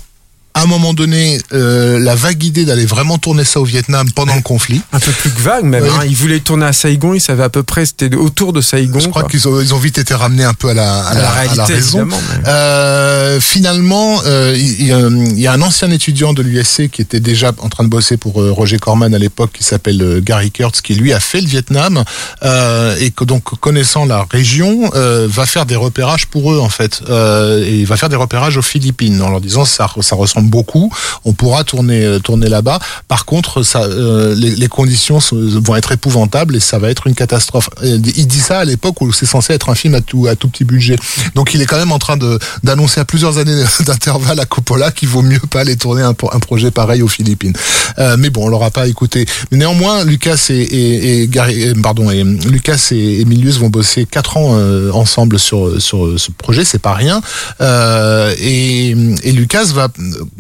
à 0.60 0.64
un 0.64 0.66
moment 0.66 0.94
donné 0.94 1.40
euh, 1.54 2.00
la 2.00 2.16
vague 2.16 2.44
idée 2.44 2.66
d'aller 2.66 2.86
vraiment 2.86 3.18
tourner 3.18 3.46
ça 3.46 3.60
au 3.60 3.64
Vietnam 3.64 4.10
pendant 4.14 4.36
le 4.36 4.42
conflit. 4.42 4.82
un 4.92 5.00
peu 5.00 5.12
plus 5.12 5.30
que 5.32 5.40
vague 5.40 5.64
même 5.64 5.84
Oui. 5.84 5.90
hein. 5.94 6.04
ils 6.08 6.16
voulaient 6.16 6.40
tourner 6.42 6.66
à 6.66 6.74
Saigon 6.74 7.14
ils 7.14 7.22
savaient 7.22 7.44
à 7.44 7.50
peu 7.50 7.64
près 7.64 7.86
c'était 7.86 8.14
autour 8.16 8.52
de 8.54 8.62
Saigon 8.62 9.00
Je 9.00 9.08
crois 9.08 9.24
qu'ils 9.24 9.48
ont, 9.48 9.62
ils 9.62 9.74
ont 9.74 9.80
vite 9.80 9.98
été 9.98 10.14
ramenés 10.14 10.44
un 10.44 10.54
peu 10.54 10.70
à 10.70 10.74
la, 10.74 11.00
à 11.00 11.08
à 11.10 11.22
la 11.22 11.30
réalité 11.32 11.62
raison. 11.74 12.00
évidemment 12.00 12.18
mais- 12.44 12.50
Euh, 12.50 13.40
finalement, 13.40 14.22
euh, 14.26 14.54
il, 14.58 14.88
y 14.88 14.92
a- 14.92 15.00
il 15.10 15.40
y 15.40 15.48
a 15.48 15.54
un 15.54 15.62
ancien 15.62 15.90
étudiant 15.92 16.34
de 16.34 16.42
l'USC 16.42 16.90
qui 16.90 17.02
était 17.02 17.20
déjà 17.20 17.52
en 17.60 17.70
train 17.70 17.84
de 17.84 17.90
bosser 17.90 18.18
pour 18.18 18.34
Roger 18.34 18.78
Corman 18.80 19.14
à 19.14 19.18
l'époque, 19.20 19.52
qui 19.54 19.64
s'appelle 19.64 20.22
Gary 20.24 20.52
Kurtz, 20.52 20.82
qui 20.82 20.96
lui 20.96 21.14
a 21.14 21.20
fait 21.20 21.42
le 21.42 21.48
Vietnam 21.48 22.04
et 22.44 23.12
que 23.12 23.24
donc 23.24 23.44
connaissant 23.60 24.06
la 24.06 24.26
région, 24.30 24.90
va 24.94 25.46
faire 25.46 25.66
des 25.66 25.76
repérages 25.76 26.26
pour 26.28 26.52
eux 26.54 26.60
en 26.60 26.70
fait, 26.70 27.02
et 27.10 27.80
il 27.80 27.86
va 27.86 27.98
faire 27.98 28.10
des 28.10 28.16
repérages 28.16 28.58
aux 28.58 28.62
Philippines 28.62 29.22
en 29.22 29.30
leur 29.30 29.42
disant 29.42 29.66
ça, 29.66 29.88
ça 30.02 30.16
ressemble 30.16 30.49
beaucoup, 30.50 30.92
on 31.26 31.34
pourra 31.34 31.64
tourner 31.64 32.04
euh, 32.06 32.20
tourner 32.20 32.50
là-bas. 32.50 32.80
Par 33.08 33.26
contre, 33.26 33.64
ça, 33.64 33.84
euh, 33.84 34.36
les, 34.36 34.56
les 34.56 34.68
conditions 34.68 35.20
vont 35.32 35.76
être 35.76 35.92
épouvantables 35.92 36.56
et 36.56 36.60
ça 36.60 36.80
va 36.80 36.90
être 36.90 37.08
une 37.08 37.16
catastrophe. 37.16 37.70
Il 37.84 38.28
dit 38.28 38.40
ça 38.40 38.60
à 38.60 38.66
l'époque 38.66 39.02
où 39.02 39.12
c'est 39.14 39.26
censé 39.26 39.54
être 39.54 39.70
un 39.70 39.76
film 39.76 39.96
à 39.96 40.02
tout 40.02 40.28
à 40.28 40.36
tout 40.36 40.48
petit 40.50 40.64
budget. 40.66 40.98
Donc 41.36 41.54
il 41.54 41.62
est 41.62 41.66
quand 41.66 41.78
même 41.78 41.92
en 41.92 42.00
train 42.00 42.18
d'annoncer 42.64 43.00
à 43.00 43.06
plusieurs 43.06 43.38
années 43.38 43.64
d'intervalle 43.86 44.40
à 44.40 44.46
Coppola 44.46 44.92
qu'il 44.92 45.08
vaut 45.10 45.22
mieux 45.22 45.40
pas 45.50 45.62
aller 45.62 45.76
tourner 45.78 46.02
un, 46.02 46.10
un 46.32 46.40
projet 46.40 46.72
pareil 46.72 47.02
aux 47.02 47.08
Philippines. 47.08 47.54
Euh, 48.00 48.16
mais 48.18 48.30
bon, 48.30 48.46
on 48.46 48.48
l'aura 48.50 48.72
pas 48.72 48.88
écouté. 48.88 49.26
Néanmoins, 49.52 50.04
Lucas 50.04 50.48
et, 50.50 50.54
et, 50.54 51.22
et 51.24 51.28
Gary, 51.28 51.62
et- 51.62 51.74
pardon, 51.76 52.10
et 52.10 52.24
Lucas 52.24 52.90
et, 52.92 53.22
et 53.22 53.26
Milius 53.26 53.58
vont 53.58 53.70
bosser 53.70 54.06
quatre 54.06 54.38
ans 54.38 54.52
euh, 54.58 54.92
ensemble 54.92 55.40
sur 55.40 55.82
sur 55.82 56.20
ce 56.20 56.32
projet, 56.32 56.66
c'est 56.66 56.80
pas 56.82 56.94
rien. 56.94 57.22
Euh, 57.62 58.34
et, 58.40 58.90
et 59.24 59.32
Lucas 59.32 59.66
va 59.74 59.90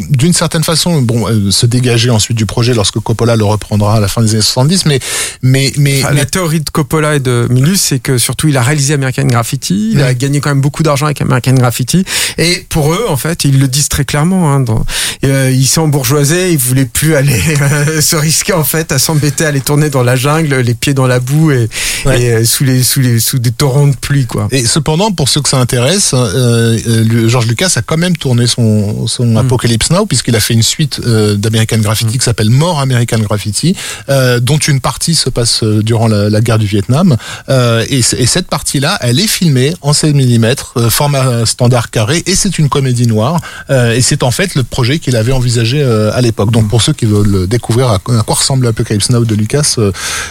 d'une 0.10 0.34
certaine 0.34 0.64
façon, 0.64 1.02
bon, 1.02 1.28
euh, 1.28 1.52
se 1.52 1.66
dégager 1.66 2.10
ensuite 2.10 2.38
du 2.38 2.46
projet 2.46 2.74
lorsque 2.74 3.00
Coppola 3.00 3.36
le 3.36 3.44
reprendra 3.44 3.96
à 3.96 4.00
la 4.00 4.08
fin 4.08 4.22
des 4.22 4.32
années 4.32 4.42
70. 4.42 4.86
Mais 4.86 5.00
mais 5.42 5.74
mais, 5.78 6.00
Enfin, 6.00 6.10
mais 6.14 6.20
la 6.20 6.26
théorie 6.26 6.62
de 6.62 6.70
Coppola 6.70 7.16
et 7.16 7.20
de 7.20 7.48
Milius, 7.50 7.82
c'est 7.82 8.00
que 8.00 8.18
surtout 8.18 8.48
il 8.48 8.56
a 8.58 8.62
réalisé 8.62 8.94
American 8.94 9.26
Graffiti, 9.26 9.92
il 9.94 10.02
a 10.02 10.14
gagné 10.14 10.40
quand 10.40 10.50
même 10.50 10.62
beaucoup 10.62 10.84
d'argent 10.84 11.06
avec 11.06 11.22
American 11.22 11.54
Graffiti, 11.54 12.06
et 12.38 12.66
pour 12.70 12.94
eux, 12.94 13.06
en 13.10 13.18
fait, 13.18 13.44
ils 13.44 13.60
le 13.60 13.68
disent 13.68 13.90
très 13.90 14.06
clairement, 14.06 14.54
hein, 14.54 14.62
dans, 14.62 14.86
euh, 15.26 15.52
ils 15.54 15.68
sont 15.68 15.88
bourgeoisés, 15.88 16.52
ils 16.52 16.58
voulaient 16.58 16.86
plus 16.86 17.16
aller 17.16 17.40
euh, 17.62 18.02
se 18.02 18.16
risquer 18.16 18.54
en 18.54 18.64
fait 18.64 18.92
à 18.92 19.00
s'embêter 19.00 19.46
à 19.46 19.50
aller 19.50 19.62
tourner 19.62 19.90
dans 19.90 20.04
la 20.04 20.16
jungle, 20.16 20.56
les 20.56 20.74
pieds 20.74 20.94
dans 20.94 21.08
la 21.08 21.20
boue 21.20 21.52
et, 21.52 21.68
Ouais. 22.06 22.22
et, 22.22 22.32
euh, 22.32 22.46
sous 22.46 22.64
les 22.64 22.82
sous 22.82 23.02
les 23.02 23.20
sous 23.20 23.40
des 23.40 23.52
torrents 23.52 23.88
de 23.88 23.96
pluie, 23.96 24.26
quoi. 24.26 24.48
Et 24.52 24.64
cependant, 24.66 25.12
pour 25.12 25.28
ceux 25.28 25.42
que 25.42 25.50
ça 25.50 25.58
intéresse, 25.60 26.12
euh, 26.14 26.78
euh, 26.88 27.04
le- 27.04 27.28
George 27.28 27.48
Lucas 27.48 27.74
a 27.76 27.82
quand 27.82 27.98
même 27.98 28.16
tourné 28.16 28.48
son, 28.48 29.06
son 29.08 29.36
Apocalypse 29.36 29.89
Apocalypse 29.90 29.92
Now, 29.92 30.06
puisqu'il 30.06 30.36
a 30.36 30.40
fait 30.40 30.54
une 30.54 30.64
suite 30.64 31.02
euh, 31.06 31.36
d'American 31.36 31.80
Graffiti 31.80 32.18
qui 32.18 32.24
s'appelle 32.24 32.50
More 32.50 32.80
American 32.80 33.20
Graffiti, 33.20 33.76
euh, 34.10 34.40
dont 34.40 34.58
une 34.58 34.80
partie 34.80 35.16
se 35.16 35.30
passe 35.30 35.64
euh, 35.64 35.82
durant 35.84 36.08
la, 36.08 36.30
la 36.30 36.42
guerre 36.42 36.60
du 36.60 36.68
Vietnam. 36.68 37.18
Euh, 37.50 37.86
et, 37.90 38.02
cette 38.02 38.48
partie-là, 38.48 38.98
elle 39.02 39.20
est 39.20 39.28
filmée 39.28 39.74
en 39.82 39.92
16 39.92 40.14
mm, 40.14 40.90
format 40.90 41.46
standard 41.46 41.90
carré, 41.90 42.24
et 42.26 42.36
c'est 42.36 42.60
une 42.60 42.70
comédie 42.70 43.08
noire. 43.08 43.40
Et 43.70 44.02
c'est 44.02 44.24
en 44.24 44.32
fait 44.32 44.56
le 44.56 44.64
projet 44.64 45.00
qu'il 45.00 45.16
avait 45.16 45.32
envisagé 45.32 45.84
à 45.84 46.22
l'époque. 46.22 46.52
Donc 46.52 46.70
pour 46.70 46.82
ceux 46.82 46.94
qui 46.94 47.06
veulent 47.06 47.48
découvrir 47.48 47.90
à, 47.90 48.00
quoi 48.00 48.36
ressemble 48.36 48.68
Apocalypse 48.68 49.10
Now 49.10 49.26
de 49.26 49.36
Lucas, 49.36 49.78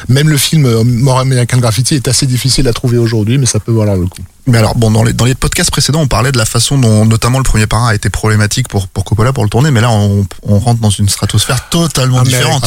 même 0.08 0.28
le 0.28 0.36
film 0.36 0.82
More 0.84 1.18
American 1.18 1.58
Graffiti 1.58 1.96
est 1.96 2.08
assez 2.08 2.26
difficile 2.26 2.68
à 2.68 2.72
trouver 2.72 2.98
aujourd'hui, 2.98 3.38
mais 3.38 3.46
ça 3.46 3.58
peut 3.58 3.72
valoir 3.72 3.96
le 3.96 4.06
coup. 4.06 4.22
Mais 4.49 4.59
alors, 4.59 4.75
bon, 4.75 4.90
dans 4.90 5.05
les, 5.05 5.12
dans 5.12 5.26
les 5.26 5.35
podcasts 5.35 5.71
précédents, 5.71 6.00
on 6.00 6.07
parlait 6.09 6.33
de 6.33 6.38
la 6.38 6.47
façon 6.47 6.78
dont, 6.78 7.05
notamment, 7.05 7.38
le 7.38 7.45
premier 7.45 7.67
parrain 7.67 7.88
a 7.88 7.95
été 7.95 8.09
problématique 8.11 8.67
pour, 8.67 8.88
pour 8.88 9.05
Coppola 9.05 9.33
pour 9.33 9.45
le 9.45 9.50
tourner, 9.50 9.71
mais 9.71 9.81
là, 9.83 9.90
on, 9.90 10.26
on 10.43 10.59
rentre 10.59 10.81
dans 10.81 10.88
une 10.90 11.09
stratosphère 11.09 11.69
totalement 11.69 12.19
Ah, 12.21 12.25
différente. 12.25 12.64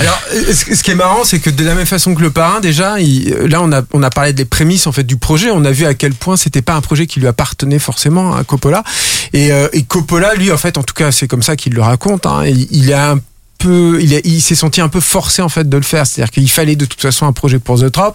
Alors, 0.00 0.20
ce 0.30 0.82
qui 0.82 0.90
est 0.90 0.94
marrant, 0.94 1.24
c'est 1.24 1.38
que 1.38 1.50
de 1.50 1.64
la 1.64 1.74
même 1.74 1.86
façon 1.86 2.14
que 2.14 2.22
le 2.22 2.30
parrain, 2.30 2.60
déjà, 2.60 2.98
il- 2.98 3.28
là, 3.34 3.60
on 3.62 3.70
a, 3.72 3.82
on 3.92 4.02
a 4.02 4.10
parlé 4.10 4.32
des 4.32 4.44
prémices 4.46 4.86
en 4.86 4.92
fait 4.92 5.04
du 5.04 5.16
projet. 5.16 5.50
On 5.50 5.64
a 5.64 5.70
vu 5.70 5.84
à 5.84 5.94
quel 5.94 6.14
point 6.14 6.36
c'était 6.36 6.62
pas 6.62 6.74
un 6.74 6.80
projet 6.80 7.06
qui 7.06 7.20
lui 7.20 7.26
appartenait 7.28 7.78
forcément 7.78 8.34
à 8.34 8.42
Coppola. 8.44 8.82
Et, 9.34 9.52
euh, 9.52 9.68
et 9.74 9.82
Coppola, 9.82 10.34
lui, 10.34 10.50
en 10.50 10.56
fait, 10.56 10.78
en 10.78 10.82
tout 10.82 10.94
cas, 10.94 11.12
c'est 11.12 11.28
comme 11.28 11.42
ça 11.42 11.56
qu'il 11.56 11.74
le 11.74 11.82
raconte. 11.82 12.24
Hein, 12.26 12.44
il, 12.46 12.66
il 12.70 12.90
est 12.90 12.94
un 12.94 13.18
peu, 13.62 13.98
il, 14.02 14.12
est- 14.12 14.26
il 14.26 14.40
s'est 14.40 14.54
senti 14.54 14.80
un 14.80 14.88
peu 14.88 15.00
forcé 15.00 15.40
en 15.42 15.48
fait 15.48 15.68
de 15.68 15.76
le 15.76 15.82
faire. 15.82 16.06
C'est-à-dire 16.06 16.30
qu'il 16.32 16.50
fallait 16.50 16.76
de 16.76 16.84
toute 16.84 17.00
façon 17.00 17.26
un 17.26 17.32
projet 17.32 17.58
pour 17.58 17.78
The 17.80 17.90
Trop. 17.90 18.14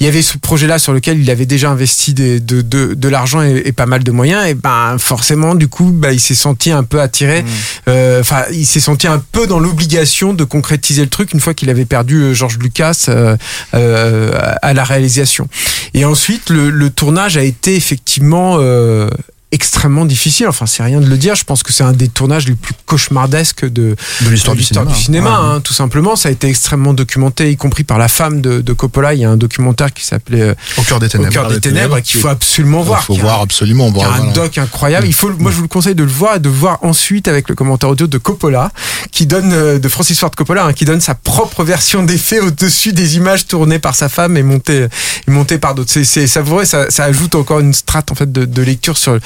Il 0.00 0.06
y 0.06 0.08
avait 0.08 0.22
ce 0.22 0.36
projet-là 0.38 0.78
sur 0.78 0.92
lequel 0.92 1.20
il 1.20 1.30
avait 1.30 1.46
déjà 1.46 1.70
investi 1.70 2.12
des- 2.14 2.40
de, 2.40 2.60
de, 2.62 2.94
de 2.94 3.08
l'argent 3.08 3.42
et, 3.42 3.62
et 3.64 3.72
pas 3.72 3.86
mal 3.86 4.02
de 4.04 4.10
moyens. 4.10 4.46
Et 4.46 4.54
ben 4.54 4.96
forcément, 4.98 5.54
du 5.54 5.68
coup, 5.68 5.90
bah, 5.92 6.12
il 6.12 6.20
s'est 6.20 6.34
senti 6.34 6.70
un 6.70 6.84
peu 6.84 7.00
attiré. 7.00 7.44
Euh, 7.88 8.20
Enfin, 8.20 8.42
il 8.52 8.66
s'est 8.66 8.80
senti 8.80 9.06
un 9.06 9.18
peu 9.32 9.46
dans 9.46 9.58
l'obligation 9.58 10.34
de 10.34 10.44
concrétiser 10.44 11.02
le 11.02 11.08
truc 11.08 11.32
une 11.32 11.40
fois 11.40 11.54
qu'il 11.54 11.70
avait 11.70 11.84
perdu 11.86 12.16
euh, 12.22 12.34
George 12.34 12.58
Lucas 12.58 13.06
euh, 13.08 13.36
euh, 13.74 14.32
à 14.62 14.74
la 14.74 14.84
réalisation. 14.84 15.48
Et 15.94 16.04
ensuite, 16.04 16.50
le, 16.50 16.70
le 16.70 16.90
tournage 16.90 17.36
a 17.36 17.42
été 17.42 17.74
effectivement 17.74 18.56
euh, 18.60 19.08
extrêmement 19.52 20.04
difficile. 20.04 20.48
Enfin, 20.48 20.66
c'est 20.66 20.82
rien 20.82 21.00
de 21.00 21.06
le 21.06 21.16
dire. 21.18 21.34
Je 21.34 21.44
pense 21.44 21.62
que 21.62 21.72
c'est 21.72 21.84
un 21.84 21.92
des 21.92 22.08
tournages 22.08 22.46
les 22.46 22.54
plus 22.54 22.74
cauchemardesques 22.86 23.64
de, 23.66 23.94
De 24.22 24.28
l'histoire 24.30 24.56
du 24.56 24.62
cinéma. 24.62 24.94
cinéma, 24.94 25.30
Ouais. 25.30 25.36
hein, 25.56 25.60
tout 25.60 25.74
simplement. 25.74 26.16
Ça 26.16 26.28
a 26.30 26.32
été 26.32 26.48
extrêmement 26.48 26.94
documenté, 26.94 27.50
y 27.50 27.56
compris 27.56 27.84
par 27.84 27.98
la 27.98 28.08
femme 28.08 28.40
de, 28.40 28.60
de 28.60 28.72
Coppola. 28.72 29.14
Il 29.14 29.20
y 29.20 29.24
a 29.24 29.30
un 29.30 29.36
documentaire 29.36 29.92
qui 29.92 30.04
s'appelait 30.04 30.40
euh, 30.42 30.54
Au 30.78 30.82
cœur 30.82 30.98
des 31.00 31.06
Au 31.06 31.08
ténèbres. 31.10 31.32
cœur 31.32 31.48
des 31.48 31.60
ténèbres 31.60 32.00
qu'il 32.00 32.20
faut 32.20 32.28
absolument 32.28 32.82
voir. 32.82 33.00
Il 33.02 33.14
faut 33.14 33.20
voir 33.20 33.40
absolument. 33.42 33.92
qui 33.92 34.00
a 34.00 34.04
voir, 34.04 34.14
un 34.14 34.16
voilà. 34.18 34.32
doc 34.32 34.58
incroyable. 34.58 35.06
Il 35.06 35.14
faut, 35.14 35.30
moi, 35.38 35.50
je 35.50 35.56
vous 35.56 35.62
le 35.62 35.68
conseille 35.68 35.94
de 35.94 36.02
le 36.04 36.10
voir 36.10 36.36
et 36.36 36.40
de 36.40 36.48
voir 36.48 36.78
ensuite 36.82 37.28
avec 37.28 37.48
le 37.48 37.54
commentaire 37.54 37.90
audio 37.90 38.06
de 38.06 38.18
Coppola, 38.18 38.72
qui 39.10 39.26
donne, 39.26 39.52
euh, 39.52 39.78
de 39.78 39.88
Francis 39.88 40.18
Ford 40.18 40.30
Coppola, 40.30 40.64
hein, 40.66 40.72
qui 40.72 40.84
donne 40.86 41.00
sa 41.00 41.14
propre 41.14 41.62
version 41.64 42.02
des 42.02 42.16
faits 42.18 42.42
au-dessus 42.42 42.92
des 42.92 43.16
images 43.16 43.46
tournées 43.46 43.78
par 43.78 43.94
sa 43.94 44.08
femme 44.08 44.36
et 44.36 44.42
montées, 44.42 44.86
et 45.28 45.30
montées 45.30 45.58
par 45.58 45.74
d'autres. 45.74 45.90
C'est, 45.92 46.04
c'est 46.04 46.26
savoureux, 46.26 46.64
ça, 46.64 46.90
ça 46.90 47.04
ajoute 47.04 47.34
encore 47.34 47.60
une 47.60 47.74
strate, 47.74 48.10
en 48.10 48.14
fait, 48.14 48.30
de, 48.32 48.44
de 48.44 48.62
lecture 48.62 48.96
sur, 48.96 49.18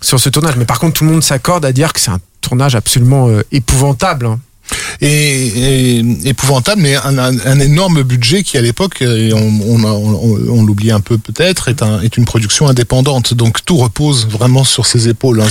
sur 0.00 0.20
ce 0.20 0.28
tournage. 0.28 0.56
Mais 0.56 0.64
par 0.64 0.78
contre, 0.78 0.94
tout 0.94 1.04
le 1.04 1.10
monde 1.10 1.22
s'accorde 1.22 1.64
à 1.64 1.72
dire 1.72 1.92
que 1.92 2.00
c'est 2.00 2.10
un 2.10 2.20
tournage 2.40 2.74
absolument 2.74 3.28
euh, 3.28 3.42
épouvantable. 3.52 4.26
hein. 4.26 4.40
Et, 5.00 5.98
et 5.98 6.28
épouvantable, 6.28 6.80
mais 6.82 6.96
un, 6.96 7.18
un, 7.18 7.38
un 7.38 7.60
énorme 7.60 8.02
budget 8.02 8.42
qui 8.42 8.56
à 8.58 8.60
l'époque, 8.62 9.02
et 9.02 9.32
on, 9.32 9.52
on, 9.66 9.84
a- 9.84 9.92
on, 9.92 10.38
on 10.50 10.64
l'oublie 10.64 10.90
un 10.90 11.00
peu 11.00 11.18
peut-être, 11.18 11.68
est, 11.68 11.82
un, 11.82 12.00
est 12.00 12.16
une 12.16 12.24
production 12.24 12.68
indépendante. 12.68 13.34
Donc 13.34 13.64
tout 13.64 13.76
repose 13.76 14.26
vraiment 14.28 14.64
sur 14.64 14.86
ses 14.86 15.08
épaules. 15.08 15.40
hein. 15.40 15.48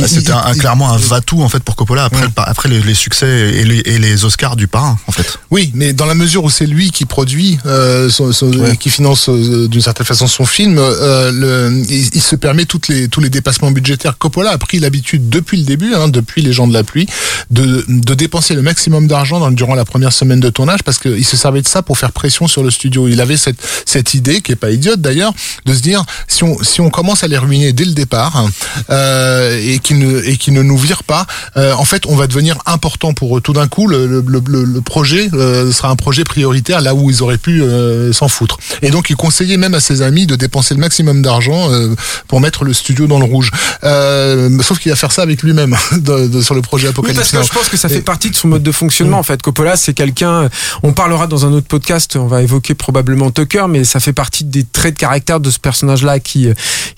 Bah, 0.00 0.08
C'était 0.08 0.32
clairement 0.58 0.92
un 0.92 0.96
va-tout 0.98 1.42
en 1.42 1.48
fait 1.48 1.62
pour 1.62 1.76
Coppola 1.76 2.04
après, 2.04 2.22
le 2.22 2.30
par- 2.30 2.48
après 2.48 2.68
les, 2.68 2.80
les 2.80 2.94
succès 2.94 3.26
et 3.28 3.64
les, 3.64 3.78
et 3.84 3.98
les 3.98 4.24
Oscars 4.24 4.56
du 4.56 4.66
parrain 4.68 4.98
en 5.06 5.12
fait. 5.12 5.38
Oui, 5.50 5.70
mais 5.74 5.92
dans 5.92 6.06
la 6.06 6.14
mesure 6.14 6.44
où 6.44 6.50
c'est 6.50 6.66
lui 6.66 6.90
qui 6.90 7.04
produit, 7.04 7.58
euh, 7.66 8.08
son- 8.10 8.32
son- 8.32 8.50
qui 8.78 8.90
finance 8.90 9.28
euh, 9.28 9.68
d'une 9.68 9.80
certaine 9.80 10.06
façon 10.06 10.26
son 10.26 10.46
film, 10.46 10.76
euh, 10.78 11.30
le, 11.32 11.84
il, 11.88 12.10
il 12.14 12.22
se 12.22 12.36
permet 12.36 12.64
toutes 12.64 12.88
les, 12.88 13.08
tous 13.08 13.20
les 13.20 13.28
dépassements 13.30 13.70
budgétaires. 13.70 14.16
Coppola 14.18 14.50
a 14.50 14.58
pris 14.58 14.78
l'habitude 14.78 15.28
depuis 15.28 15.58
le 15.58 15.64
début, 15.64 15.94
hein, 15.94 16.08
depuis 16.08 16.42
Les 16.42 16.52
gens 16.52 16.66
de 16.68 16.72
la 16.72 16.84
pluie, 16.84 17.06
de, 17.50 17.84
de 17.88 18.14
dépenser 18.14 18.54
le 18.56 18.62
maximum 18.62 19.06
d'argent 19.06 19.50
durant 19.52 19.74
la 19.74 19.84
première 19.84 20.12
semaine 20.12 20.40
de 20.40 20.50
tournage 20.50 20.82
parce 20.82 20.98
qu'il 20.98 21.24
se 21.24 21.36
servait 21.36 21.62
de 21.62 21.68
ça 21.68 21.82
pour 21.82 21.98
faire 21.98 22.10
pression 22.12 22.48
sur 22.48 22.62
le 22.64 22.70
studio. 22.70 23.06
Il 23.06 23.20
avait 23.20 23.36
cette, 23.36 23.58
cette 23.84 24.14
idée, 24.14 24.40
qui 24.40 24.52
est 24.52 24.56
pas 24.56 24.70
idiote 24.70 25.00
d'ailleurs, 25.00 25.32
de 25.66 25.74
se 25.74 25.80
dire 25.80 26.02
si 26.26 26.42
on, 26.42 26.60
si 26.62 26.80
on 26.80 26.90
commence 26.90 27.22
à 27.22 27.28
les 27.28 27.38
ruiner 27.38 27.72
dès 27.72 27.84
le 27.84 27.92
départ 27.92 28.36
hein, 28.36 28.48
euh, 28.90 29.60
et 29.62 29.78
qui 29.78 29.94
ne 29.94 30.22
et 30.24 30.36
qui 30.36 30.50
ne 30.50 30.62
nous 30.62 30.76
virent 30.78 31.04
pas, 31.04 31.26
euh, 31.56 31.72
en 31.74 31.84
fait, 31.84 32.06
on 32.06 32.16
va 32.16 32.26
devenir 32.26 32.58
important 32.66 33.12
pour 33.12 33.36
eux. 33.36 33.40
Tout 33.40 33.52
d'un 33.52 33.68
coup, 33.68 33.86
le, 33.86 34.06
le, 34.06 34.24
le, 34.46 34.64
le 34.64 34.80
projet 34.80 35.28
euh, 35.34 35.70
sera 35.72 35.88
un 35.90 35.96
projet 35.96 36.24
prioritaire 36.24 36.80
là 36.80 36.94
où 36.94 37.10
ils 37.10 37.22
auraient 37.22 37.38
pu 37.38 37.62
euh, 37.62 38.12
s'en 38.12 38.28
foutre. 38.28 38.58
Et 38.82 38.90
donc, 38.90 39.10
il 39.10 39.16
conseillait 39.16 39.56
même 39.58 39.74
à 39.74 39.80
ses 39.80 40.02
amis 40.02 40.26
de 40.26 40.34
dépenser 40.36 40.74
le 40.74 40.80
maximum 40.80 41.20
d'argent 41.22 41.70
euh, 41.70 41.94
pour 42.28 42.40
mettre 42.40 42.64
le 42.64 42.72
studio 42.72 43.06
dans 43.06 43.18
le 43.18 43.24
rouge. 43.26 43.50
Euh, 43.84 44.48
sauf 44.62 44.78
qu'il 44.78 44.90
va 44.90 44.96
faire 44.96 45.12
ça 45.12 45.22
avec 45.22 45.42
lui-même 45.42 45.76
sur 46.42 46.54
le 46.54 46.62
projet 46.62 46.86
Oui, 46.86 46.90
Apocalypse. 46.92 47.18
parce 47.18 47.30
que 47.30 47.42
je 47.54 47.58
pense 47.58 47.68
que 47.68 47.76
ça 47.76 47.88
fait 47.88 47.96
Et- 47.96 48.00
partie 48.00 48.30
de 48.30 48.35
son 48.36 48.48
mode 48.48 48.62
de 48.62 48.72
fonctionnement. 48.72 49.18
En 49.18 49.22
fait, 49.22 49.42
Coppola, 49.42 49.76
c'est 49.76 49.94
quelqu'un. 49.94 50.48
On 50.82 50.92
parlera 50.92 51.26
dans 51.26 51.46
un 51.46 51.52
autre 51.52 51.66
podcast. 51.66 52.16
On 52.16 52.26
va 52.26 52.42
évoquer 52.42 52.74
probablement 52.74 53.30
Tucker, 53.30 53.66
mais 53.68 53.84
ça 53.84 54.00
fait 54.00 54.12
partie 54.12 54.44
des 54.44 54.64
traits 54.64 54.94
de 54.94 54.98
caractère 54.98 55.40
de 55.40 55.50
ce 55.50 55.58
personnage-là, 55.58 56.20
qui, 56.20 56.48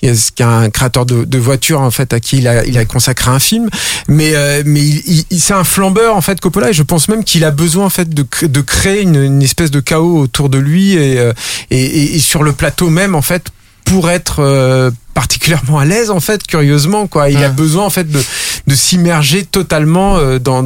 qui 0.00 0.06
est 0.06 0.40
un 0.42 0.70
créateur 0.70 1.06
de, 1.06 1.24
de 1.24 1.38
voitures 1.38 1.80
en 1.80 1.90
fait, 1.90 2.12
à 2.12 2.20
qui 2.20 2.38
il 2.38 2.48
a, 2.48 2.64
il 2.66 2.76
a 2.78 2.84
consacré 2.84 3.30
un 3.30 3.38
film. 3.38 3.68
Mais, 4.08 4.32
euh, 4.34 4.62
mais 4.66 4.80
il, 4.80 5.02
il- 5.06 5.24
il- 5.30 5.40
c'est 5.40 5.54
un 5.54 5.64
flambeur 5.64 6.16
en 6.16 6.20
fait, 6.20 6.40
Coppola, 6.40 6.70
et 6.70 6.72
je 6.72 6.82
pense 6.82 7.08
même 7.08 7.24
qu'il 7.24 7.44
a 7.44 7.50
besoin 7.50 7.86
en 7.86 7.90
fait 7.90 8.08
de, 8.12 8.26
de 8.42 8.60
créer 8.60 9.02
une, 9.02 9.16
une 9.16 9.42
espèce 9.42 9.70
de 9.70 9.80
chaos 9.80 10.18
autour 10.18 10.48
de 10.48 10.58
lui 10.58 10.92
et, 10.94 11.18
euh, 11.18 11.32
et, 11.70 11.82
et- 11.84 12.16
et 12.16 12.18
sur 12.18 12.42
le 12.42 12.52
plateau 12.52 12.90
même 12.90 13.14
en 13.14 13.22
fait 13.22 13.48
pour 13.84 14.10
être 14.10 14.40
euh, 14.40 14.90
particulièrement 15.22 15.80
à 15.80 15.84
l'aise 15.84 16.10
en 16.10 16.20
fait 16.20 16.46
curieusement 16.46 17.08
quoi 17.08 17.28
il 17.28 17.42
a 17.42 17.48
besoin 17.48 17.84
en 17.84 17.90
fait 17.90 18.08
de, 18.08 18.20
de 18.68 18.74
s'immerger 18.76 19.44
totalement 19.44 20.16
euh, 20.16 20.38
dans 20.38 20.64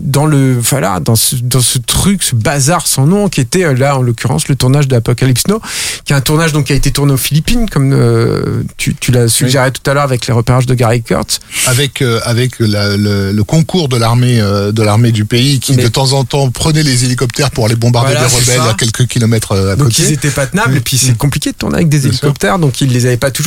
dans 0.00 0.26
le 0.26 0.58
voilà 0.58 0.98
dans 0.98 1.14
ce, 1.14 1.36
dans 1.36 1.60
ce 1.60 1.78
truc 1.78 2.24
ce 2.24 2.34
bazar 2.34 2.86
sans 2.88 3.06
nom 3.06 3.28
qui 3.28 3.40
était 3.40 3.64
euh, 3.64 3.74
là 3.74 3.96
en 3.96 4.02
l'occurrence 4.02 4.48
le 4.48 4.56
tournage 4.56 4.88
d'Apocalypse 4.88 5.46
Now 5.46 5.60
qui 6.04 6.12
est 6.12 6.16
un 6.16 6.20
tournage 6.20 6.52
donc 6.52 6.64
qui 6.66 6.72
a 6.72 6.76
été 6.76 6.90
tourné 6.90 7.12
aux 7.12 7.16
Philippines 7.28 7.68
comme 7.70 7.92
euh, 7.92 8.64
tu, 8.76 8.96
tu 8.96 9.12
l'as 9.12 9.28
suggéré 9.28 9.70
tout 9.70 9.88
à 9.88 9.94
l'heure 9.94 10.02
avec 10.02 10.26
les 10.26 10.34
repérages 10.34 10.66
de 10.66 10.74
Gary 10.74 11.02
Kurtz 11.02 11.38
avec 11.66 12.02
euh, 12.02 12.18
avec 12.24 12.58
la- 12.58 12.96
le, 12.96 13.30
le 13.30 13.44
concours 13.44 13.88
de 13.88 13.96
l'armée 13.96 14.40
euh, 14.40 14.72
de 14.72 14.82
l'armée 14.82 15.12
du 15.12 15.24
pays 15.26 15.60
qui 15.60 15.74
Mais- 15.76 15.84
de 15.84 15.88
temps 15.88 16.12
en 16.12 16.24
temps 16.24 16.50
prenait 16.50 16.82
les 16.82 17.04
hélicoptères 17.04 17.52
pour 17.52 17.66
aller 17.66 17.76
bombarder 17.76 18.14
Voilà, 18.14 18.26
des 18.28 18.34
rebelles 18.34 18.56
ça. 18.66 18.70
à 18.70 18.74
quelques 18.74 19.06
kilomètres 19.06 19.52
à 19.54 19.76
donc 19.76 19.88
côté. 19.90 20.02
ils 20.08 20.12
étaient 20.12 20.30
pas 20.40 20.46
tenables 20.48 20.72
Oui. 20.72 20.78
et 20.78 20.80
puis 20.80 20.98
c'est 20.98 21.16
compliqué 21.16 21.52
de 21.52 21.56
tourner 21.56 21.76
avec 21.76 21.88
des 21.88 21.98
Bien 22.00 22.10
sûr. 22.10 22.18
hélicoptères 22.24 22.58
donc 22.58 22.80
ils 22.80 22.90
les 22.90 23.06
avaient 23.06 23.16
pas 23.16 23.30
toujours 23.30 23.43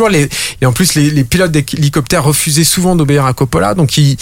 et 0.62 0.66
en 0.66 0.74
plus 0.74 0.96
les, 0.96 1.24
pilotes 1.24 1.52
d'hélicoptères 1.52 2.24
refusaient 2.24 2.64
souvent 2.64 2.96
d'obéir 2.96 3.26
à 3.26 3.34
Coppola 3.34 3.74
donc 3.74 3.98
il 3.98 4.18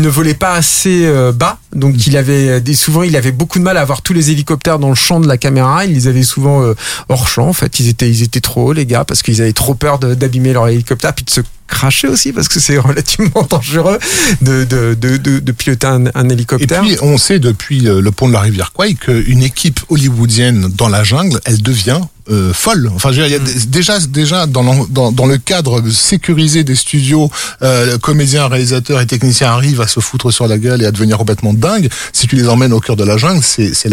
ne 0.00 0.08
volait 0.08 0.34
pas 0.34 0.52
assez 0.52 1.06
euh, 1.06 1.32
bas. 1.32 1.58
Donc 1.74 2.06
il 2.06 2.16
avait 2.16 2.60
des, 2.60 2.74
souvent 2.74 3.02
il 3.02 3.16
avait 3.16 3.32
beaucoup 3.32 3.58
de 3.58 3.64
mal 3.64 3.76
à 3.76 3.80
avoir 3.80 4.02
tous 4.02 4.12
les 4.12 4.30
hélicoptères 4.30 4.78
dans 4.78 4.88
le 4.88 4.94
champ 4.94 5.20
de 5.20 5.28
la 5.28 5.36
caméra. 5.36 5.84
Il 5.84 5.94
les 5.94 6.08
avait 6.08 6.22
souvent 6.22 6.62
euh, 6.62 6.74
hors 7.08 7.28
champ 7.28 7.48
en 7.48 7.52
fait. 7.52 7.80
Ils 7.80 7.88
étaient 7.88 8.08
ils 8.08 8.22
étaient 8.22 8.40
trop 8.40 8.68
hauts 8.68 8.72
les 8.72 8.86
gars 8.86 9.04
parce 9.04 9.22
qu'ils 9.22 9.40
avaient 9.42 9.52
trop 9.52 9.74
peur 9.74 9.98
d'abîmer 9.98 10.52
leur 10.52 10.68
hélicoptère 10.68 11.14
puis 11.14 11.24
de 11.24 11.30
se 11.30 11.40
cracher 11.66 12.08
aussi 12.08 12.32
parce 12.32 12.48
que 12.48 12.60
c'est 12.60 12.78
relativement 12.78 13.46
dangereux 13.48 13.98
de, 14.40 15.52
piloter 15.52 15.86
un, 15.86 16.06
un 16.14 16.28
Et 16.28 16.32
hélicoptère 16.32 16.82
puis, 16.82 16.96
on 17.02 17.18
sait 17.18 17.38
depuis 17.38 17.88
euh, 17.88 18.00
le 18.00 18.10
pont 18.10 18.28
de 18.28 18.32
la 18.32 18.40
rivière 18.40 18.72
Kwai 18.72 18.94
qu'une 18.94 19.42
équipe 19.42 19.80
hollywoodienne 19.88 20.72
dans 20.76 20.88
la 20.88 21.04
jungle, 21.04 21.40
elle 21.44 21.62
devient 21.62 22.00
euh, 22.30 22.52
folle. 22.52 22.90
Enfin, 22.94 23.10
je 23.12 23.20
veux 23.20 23.28
dire, 23.28 23.38
il 23.38 23.44
y 23.44 23.50
a 23.50 23.52
des- 23.54 23.66
déjà, 23.66 23.98
déjà 24.00 24.46
dans, 24.46 24.62
l'en- 24.62 24.86
dans, 24.90 25.12
dans 25.12 25.26
le 25.26 25.38
cadre 25.38 25.82
sécurisé 25.90 26.64
des 26.64 26.74
studios, 26.74 27.30
euh, 27.62 27.98
comédiens, 27.98 28.46
réalisateurs 28.48 29.00
et 29.00 29.06
techniciens 29.06 29.50
arrivent 29.50 29.80
à 29.80 29.86
se 29.88 30.00
foutre 30.00 30.30
sur 30.32 30.46
la 30.46 30.58
gueule 30.58 30.82
et 30.82 30.86
à 30.86 30.90
devenir 30.90 31.18
complètement 31.18 31.52
dingues. 31.54 31.88
Si 32.12 32.26
tu 32.26 32.36
les 32.36 32.48
emmènes 32.48 32.72
au 32.72 32.80
cœur 32.80 32.96
de 32.96 33.04
la 33.04 33.16
jungle, 33.16 33.42
c'est, 33.42 33.74
c'est 33.74 33.88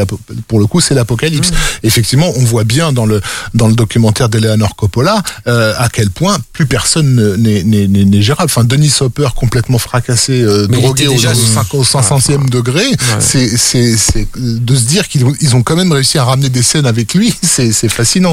pour 0.48 0.60
le 0.60 0.68
coup, 0.68 0.82
c'est 0.82 0.96
l'apocalypse. 0.96 1.50
Effectivement, 1.84 2.32
on 2.36 2.44
voit 2.44 2.64
bien 2.64 2.92
dans 2.94 3.06
le 3.06 3.22
dans 3.54 3.68
le 3.68 3.74
documentaire 3.76 4.30
d'Eleanor 4.30 4.76
Coppola 4.76 5.22
euh, 5.48 5.74
à 5.78 5.90
quel 5.90 6.10
point 6.10 6.38
plus 6.54 6.66
personne 6.66 7.16
ne- 7.16 7.36
n'est, 7.36 7.64
n'est, 7.64 7.88
n'est, 7.88 8.06
n'est 8.06 8.22
gérable. 8.22 8.50
Enfin, 8.52 8.64
Denis 8.64 8.94
Hopper 9.00 9.30
complètement 9.36 9.78
fracassé, 9.78 10.42
euh, 10.42 10.68
drogué 10.82 11.08
au, 11.08 11.12
déjà 11.12 11.32
au, 11.32 11.36
sous- 11.36 11.54
cinq- 11.54 11.74
au 11.74 11.84
500e 11.84 12.50
degré, 12.50 12.84
c'est, 13.20 13.48
c'est, 13.58 13.96
c'est 13.98 14.28
de 14.36 14.76
se 14.76 14.84
dire 14.86 15.08
qu'ils 15.08 15.26
ont, 15.26 15.34
ils 15.42 15.56
ont 15.56 15.64
quand 15.64 15.76
même 15.76 15.92
réussi 15.92 16.18
à 16.18 16.24
ramener 16.26 16.50
des 16.50 16.64
scènes 16.64 16.86
avec 16.86 17.14
lui, 17.14 17.34
c'est, 17.42 17.72
c'est 17.72 17.90
fascinant. 17.90 18.25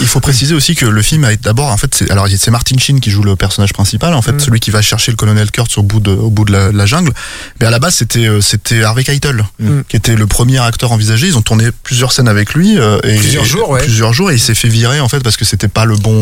Il 0.00 0.06
faut 0.06 0.20
préciser 0.20 0.54
aussi 0.54 0.74
que 0.74 0.86
le 0.86 1.02
film 1.02 1.24
a 1.24 1.32
été 1.32 1.42
d'abord 1.42 1.68
en 1.68 1.76
fait 1.76 1.94
c'est 1.94 2.10
alors 2.10 2.26
c'est 2.36 2.50
Martin 2.50 2.76
Sheen 2.78 3.00
qui 3.00 3.10
joue 3.10 3.22
le 3.22 3.36
personnage 3.36 3.72
principal 3.72 4.14
en 4.14 4.22
fait 4.22 4.32
Mm. 4.32 4.40
celui 4.40 4.60
qui 4.60 4.70
va 4.70 4.82
chercher 4.82 5.10
le 5.12 5.16
colonel 5.16 5.50
Kurtz 5.50 5.76
au 5.78 5.82
bout 5.82 6.00
de 6.00 6.10
au 6.12 6.30
bout 6.30 6.44
de 6.44 6.52
la, 6.52 6.70
la 6.72 6.86
jungle 6.86 7.12
mais 7.60 7.66
à 7.66 7.70
la 7.70 7.78
base 7.78 7.94
c'était 7.96 8.26
euh, 8.26 8.40
c'était 8.40 8.82
Harvey 8.82 9.04
Keitel 9.04 9.44
Mm. 9.58 9.80
qui 9.88 9.96
était 9.96 10.14
le 10.14 10.26
premier 10.26 10.58
acteur 10.58 10.92
envisagé 10.92 11.26
ils 11.26 11.36
ont 11.36 11.42
tourné 11.42 11.70
plusieurs 11.82 12.12
scènes 12.12 12.28
avec 12.28 12.54
lui 12.54 12.78
euh, 12.78 12.98
et 13.04 13.16
Plusieurs 13.16 13.44
jours, 13.44 13.70
ouais. 13.70 13.82
plusieurs 13.82 14.12
jours 14.12 14.30
et 14.30 14.34
il 14.34 14.40
s'est 14.40 14.54
fait 14.54 14.68
virer 14.68 15.00
en 15.00 15.08
fait 15.08 15.20
parce 15.20 15.36
que 15.36 15.44
c'était 15.44 15.68
pas 15.68 15.84
le 15.84 15.96
bon 15.96 16.14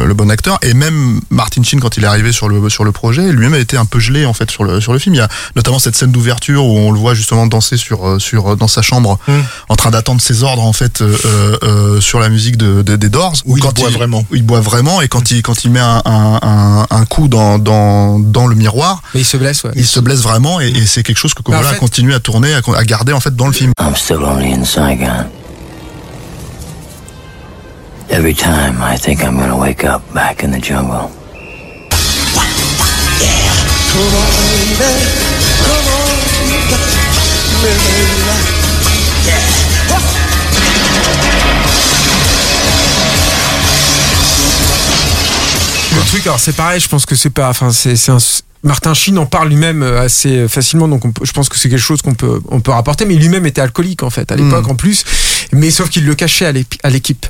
euh, 0.00 0.04
le 0.06 0.14
bon 0.14 0.28
acteur 0.30 0.58
et 0.62 0.74
même 0.74 1.20
Martin 1.30 1.62
Sheen 1.62 1.80
quand 1.80 1.96
il 1.96 2.04
est 2.04 2.08
arrivé 2.08 2.32
sur 2.32 2.48
le 2.48 2.68
sur 2.68 2.84
le 2.84 2.92
projet 2.92 3.32
lui-même 3.32 3.54
a 3.54 3.58
été 3.58 3.76
un 3.76 3.86
peu 3.86 3.98
gelé 4.00 4.24
en 4.26 4.32
fait 4.34 4.50
sur 4.50 4.64
le 4.64 4.80
sur 4.80 4.92
le 4.92 4.98
film 4.98 5.14
il 5.14 5.18
y 5.18 5.22
a 5.22 5.28
notamment 5.56 5.78
cette 5.78 5.96
scène 5.96 6.12
d'ouverture 6.12 6.64
où 6.64 6.76
on 6.78 6.90
le 6.92 6.98
voit 6.98 7.14
justement 7.14 7.46
danser 7.46 7.76
sur 7.76 8.20
sur 8.20 8.56
dans 8.56 8.68
sa 8.68 8.82
chambre 8.82 9.18
Mm. 9.28 9.32
en 9.70 9.76
train 9.76 9.90
d'attendre 9.90 10.20
ses 10.20 10.42
ordres 10.42 10.62
en 10.64 10.72
fait 10.72 11.00
euh, 11.00 12.00
sur 12.00 12.20
la 12.20 12.28
musique 12.28 12.56
de, 12.56 12.65
de- 12.82 12.96
des 12.96 13.08
Doors 13.08 13.34
Où 13.46 13.56
il 13.56 13.62
quand 13.62 13.74
boit 13.74 13.90
vraiment. 13.90 14.24
où 14.30 14.34
il 14.34 14.42
boit 14.42 14.60
vraiment 14.60 15.00
et 15.00 15.08
quand 15.08 15.30
il 15.30 15.42
quand 15.42 15.64
il 15.64 15.70
met 15.70 15.80
un, 15.80 16.02
un, 16.04 16.38
un, 16.42 16.86
un 16.90 17.04
coup 17.06 17.28
dans, 17.28 17.58
dans 17.58 18.18
dans 18.18 18.46
le 18.46 18.54
miroir 18.54 19.02
Mais 19.14 19.20
il 19.20 19.24
se 19.24 19.36
blesse, 19.36 19.64
ouais. 19.64 19.70
il 19.76 19.86
se 19.86 20.00
blesse 20.00 20.20
vraiment 20.20 20.60
et, 20.60 20.68
et 20.68 20.86
c'est 20.86 21.02
quelque 21.02 21.18
chose 21.18 21.34
que 21.34 21.42
Coppola 21.42 21.60
Mais 21.60 21.66
en 21.66 21.70
fait- 21.70 21.76
a 21.76 21.80
continué 21.80 22.14
à 22.14 22.20
tourner 22.20 22.54
à, 22.54 22.60
à 22.76 22.84
garder 22.84 23.12
en 23.12 23.20
fait 23.20 23.34
dans 23.34 23.46
le 23.46 23.52
film 23.52 23.72
I'm 23.80 23.94
still 23.96 24.22
only 24.24 24.52
in 24.52 24.64
Saigon. 24.64 25.26
Every 28.08 28.34
time 28.34 28.78
I 28.80 28.96
think 28.98 29.20
I'm 29.22 29.36
gonna 29.38 29.56
wake 29.56 29.84
up 29.84 30.02
back 30.14 30.42
in 30.44 30.50
the 30.52 30.62
jungle. 30.62 31.08
Le 37.62 37.70
truc, 46.16 46.26
alors 46.26 46.40
c'est 46.40 46.56
pareil, 46.56 46.80
je 46.80 46.88
pense 46.88 47.06
que 47.06 47.14
c'est 47.14 47.30
pas, 47.30 47.48
enfin 47.48 47.70
c'est 47.70 47.96
Martin 48.62 48.94
Sheen 48.94 49.18
en 49.18 49.26
parle 49.26 49.48
lui-même 49.48 49.82
euh, 49.82 50.00
assez 50.00 50.48
facilement, 50.48 50.88
donc 50.88 51.04
on 51.04 51.12
je 51.22 51.30
pense 51.32 51.48
que 51.48 51.56
c'est 51.56 51.68
quelque 51.68 51.78
chose 51.78 52.02
qu'on 52.02 52.14
peut 52.14 52.40
on 52.48 52.60
peut 52.60 52.72
rapporter. 52.72 53.04
Mais 53.04 53.14
lui-même 53.14 53.46
était 53.46 53.60
alcoolique 53.60 54.02
en 54.02 54.10
fait 54.10 54.32
à 54.32 54.36
l'époque 54.36 54.66
Mm. 54.66 54.70
en 54.70 54.74
plus, 54.74 55.04
mais 55.52 55.70
sauf 55.70 55.88
qu'il 55.90 56.04
le 56.04 56.14
cachait 56.14 56.46
à 56.82 56.90
l'équipe. 56.90 57.26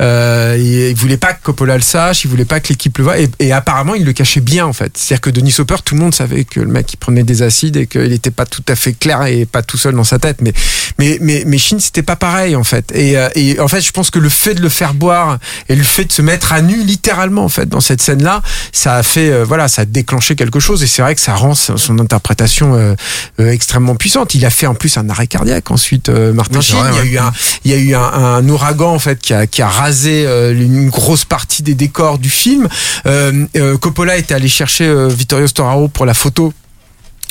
Euh, 0.00 0.56
il 0.58 0.94
voulait 0.94 1.16
pas 1.16 1.32
que 1.32 1.42
Coppola 1.42 1.76
le 1.76 1.82
sache, 1.82 2.24
il 2.24 2.28
voulait 2.28 2.44
pas 2.44 2.60
que 2.60 2.68
l'équipe 2.68 2.96
le 2.98 3.04
voie, 3.04 3.18
et, 3.18 3.28
et 3.38 3.52
apparemment 3.52 3.94
il 3.94 4.04
le 4.04 4.12
cachait 4.12 4.40
bien 4.40 4.66
en 4.66 4.72
fait. 4.72 4.96
C'est-à-dire 4.96 5.20
que 5.20 5.30
Denis 5.30 5.54
Hopper, 5.58 5.76
tout 5.84 5.94
le 5.94 6.00
monde 6.00 6.14
savait 6.14 6.44
que 6.44 6.60
le 6.60 6.66
mec 6.68 6.92
il 6.92 6.96
prenait 6.96 7.22
des 7.22 7.42
acides 7.42 7.76
et 7.76 7.86
qu'il 7.86 8.12
était 8.12 8.30
pas 8.30 8.46
tout 8.46 8.62
à 8.68 8.76
fait 8.76 8.92
clair 8.92 9.24
et 9.24 9.46
pas 9.46 9.62
tout 9.62 9.78
seul 9.78 9.94
dans 9.94 10.04
sa 10.04 10.18
tête. 10.18 10.38
Mais 10.42 10.52
mais 10.98 11.18
mais 11.20 11.44
mais 11.46 11.58
Sheen 11.58 11.80
c'était 11.80 12.02
pas 12.02 12.16
pareil 12.16 12.56
en 12.56 12.64
fait. 12.64 12.92
Et, 12.94 13.16
euh, 13.16 13.28
et 13.34 13.58
en 13.60 13.68
fait 13.68 13.80
je 13.80 13.90
pense 13.92 14.10
que 14.10 14.18
le 14.18 14.28
fait 14.28 14.54
de 14.54 14.60
le 14.60 14.68
faire 14.68 14.94
boire 14.94 15.38
et 15.68 15.74
le 15.76 15.82
fait 15.84 16.04
de 16.04 16.12
se 16.12 16.22
mettre 16.22 16.52
à 16.52 16.60
nu 16.62 16.82
littéralement 16.84 17.44
en 17.44 17.48
fait 17.48 17.68
dans 17.68 17.80
cette 17.80 18.00
scène 18.02 18.22
là, 18.22 18.42
ça 18.72 18.96
a 18.96 19.02
fait 19.02 19.30
euh, 19.30 19.44
voilà 19.44 19.68
ça 19.68 19.82
a 19.82 19.84
déclenché 19.84 20.36
quelque 20.36 20.60
chose 20.60 20.82
et 20.82 20.86
c'est 20.86 21.02
vrai 21.02 21.14
que 21.14 21.20
ça 21.20 21.34
rend 21.34 21.54
son 21.54 21.98
interprétation 21.98 22.74
euh, 22.74 22.94
euh, 23.40 23.50
extrêmement 23.50 23.94
puissante. 23.96 24.34
Il 24.34 24.44
a 24.44 24.50
fait 24.50 24.66
en 24.66 24.74
plus 24.74 24.96
un 24.98 25.08
arrêt 25.08 25.26
cardiaque 25.26 25.70
ensuite 25.70 26.08
Martin 26.08 26.58
Oui, 26.58 26.64
c'est 26.64 26.72
Sheen. 26.72 26.80
vrai, 26.82 26.90
il 26.92 26.96
y 26.96 26.98
a 26.98 27.02
ouais. 27.02 27.08
eu 27.08 27.18
un 27.18 27.32
il 27.64 27.70
y 27.70 27.74
a 27.74 27.78
eu 27.78 27.94
un, 27.94 28.48
ouragan 28.48 28.92
en 28.92 28.98
fait 28.98 29.20
qui 29.20 29.34
a, 29.34 29.46
qui 29.46 29.62
a 29.62 29.68
rasé 29.68 30.26
euh, 30.26 30.52
une 30.52 30.88
grosse 30.88 31.24
partie 31.24 31.62
des 31.62 31.74
décors 31.74 32.18
du 32.18 32.30
film. 32.30 32.68
Euh, 33.06 33.46
euh, 33.56 33.76
Coppola 33.78 34.16
était 34.16 34.34
allé 34.34 34.48
chercher 34.48 34.92
Vittorio 35.08 35.46
Storaro 35.46 35.88
pour 35.88 36.06
la 36.06 36.14
photo. 36.14 36.52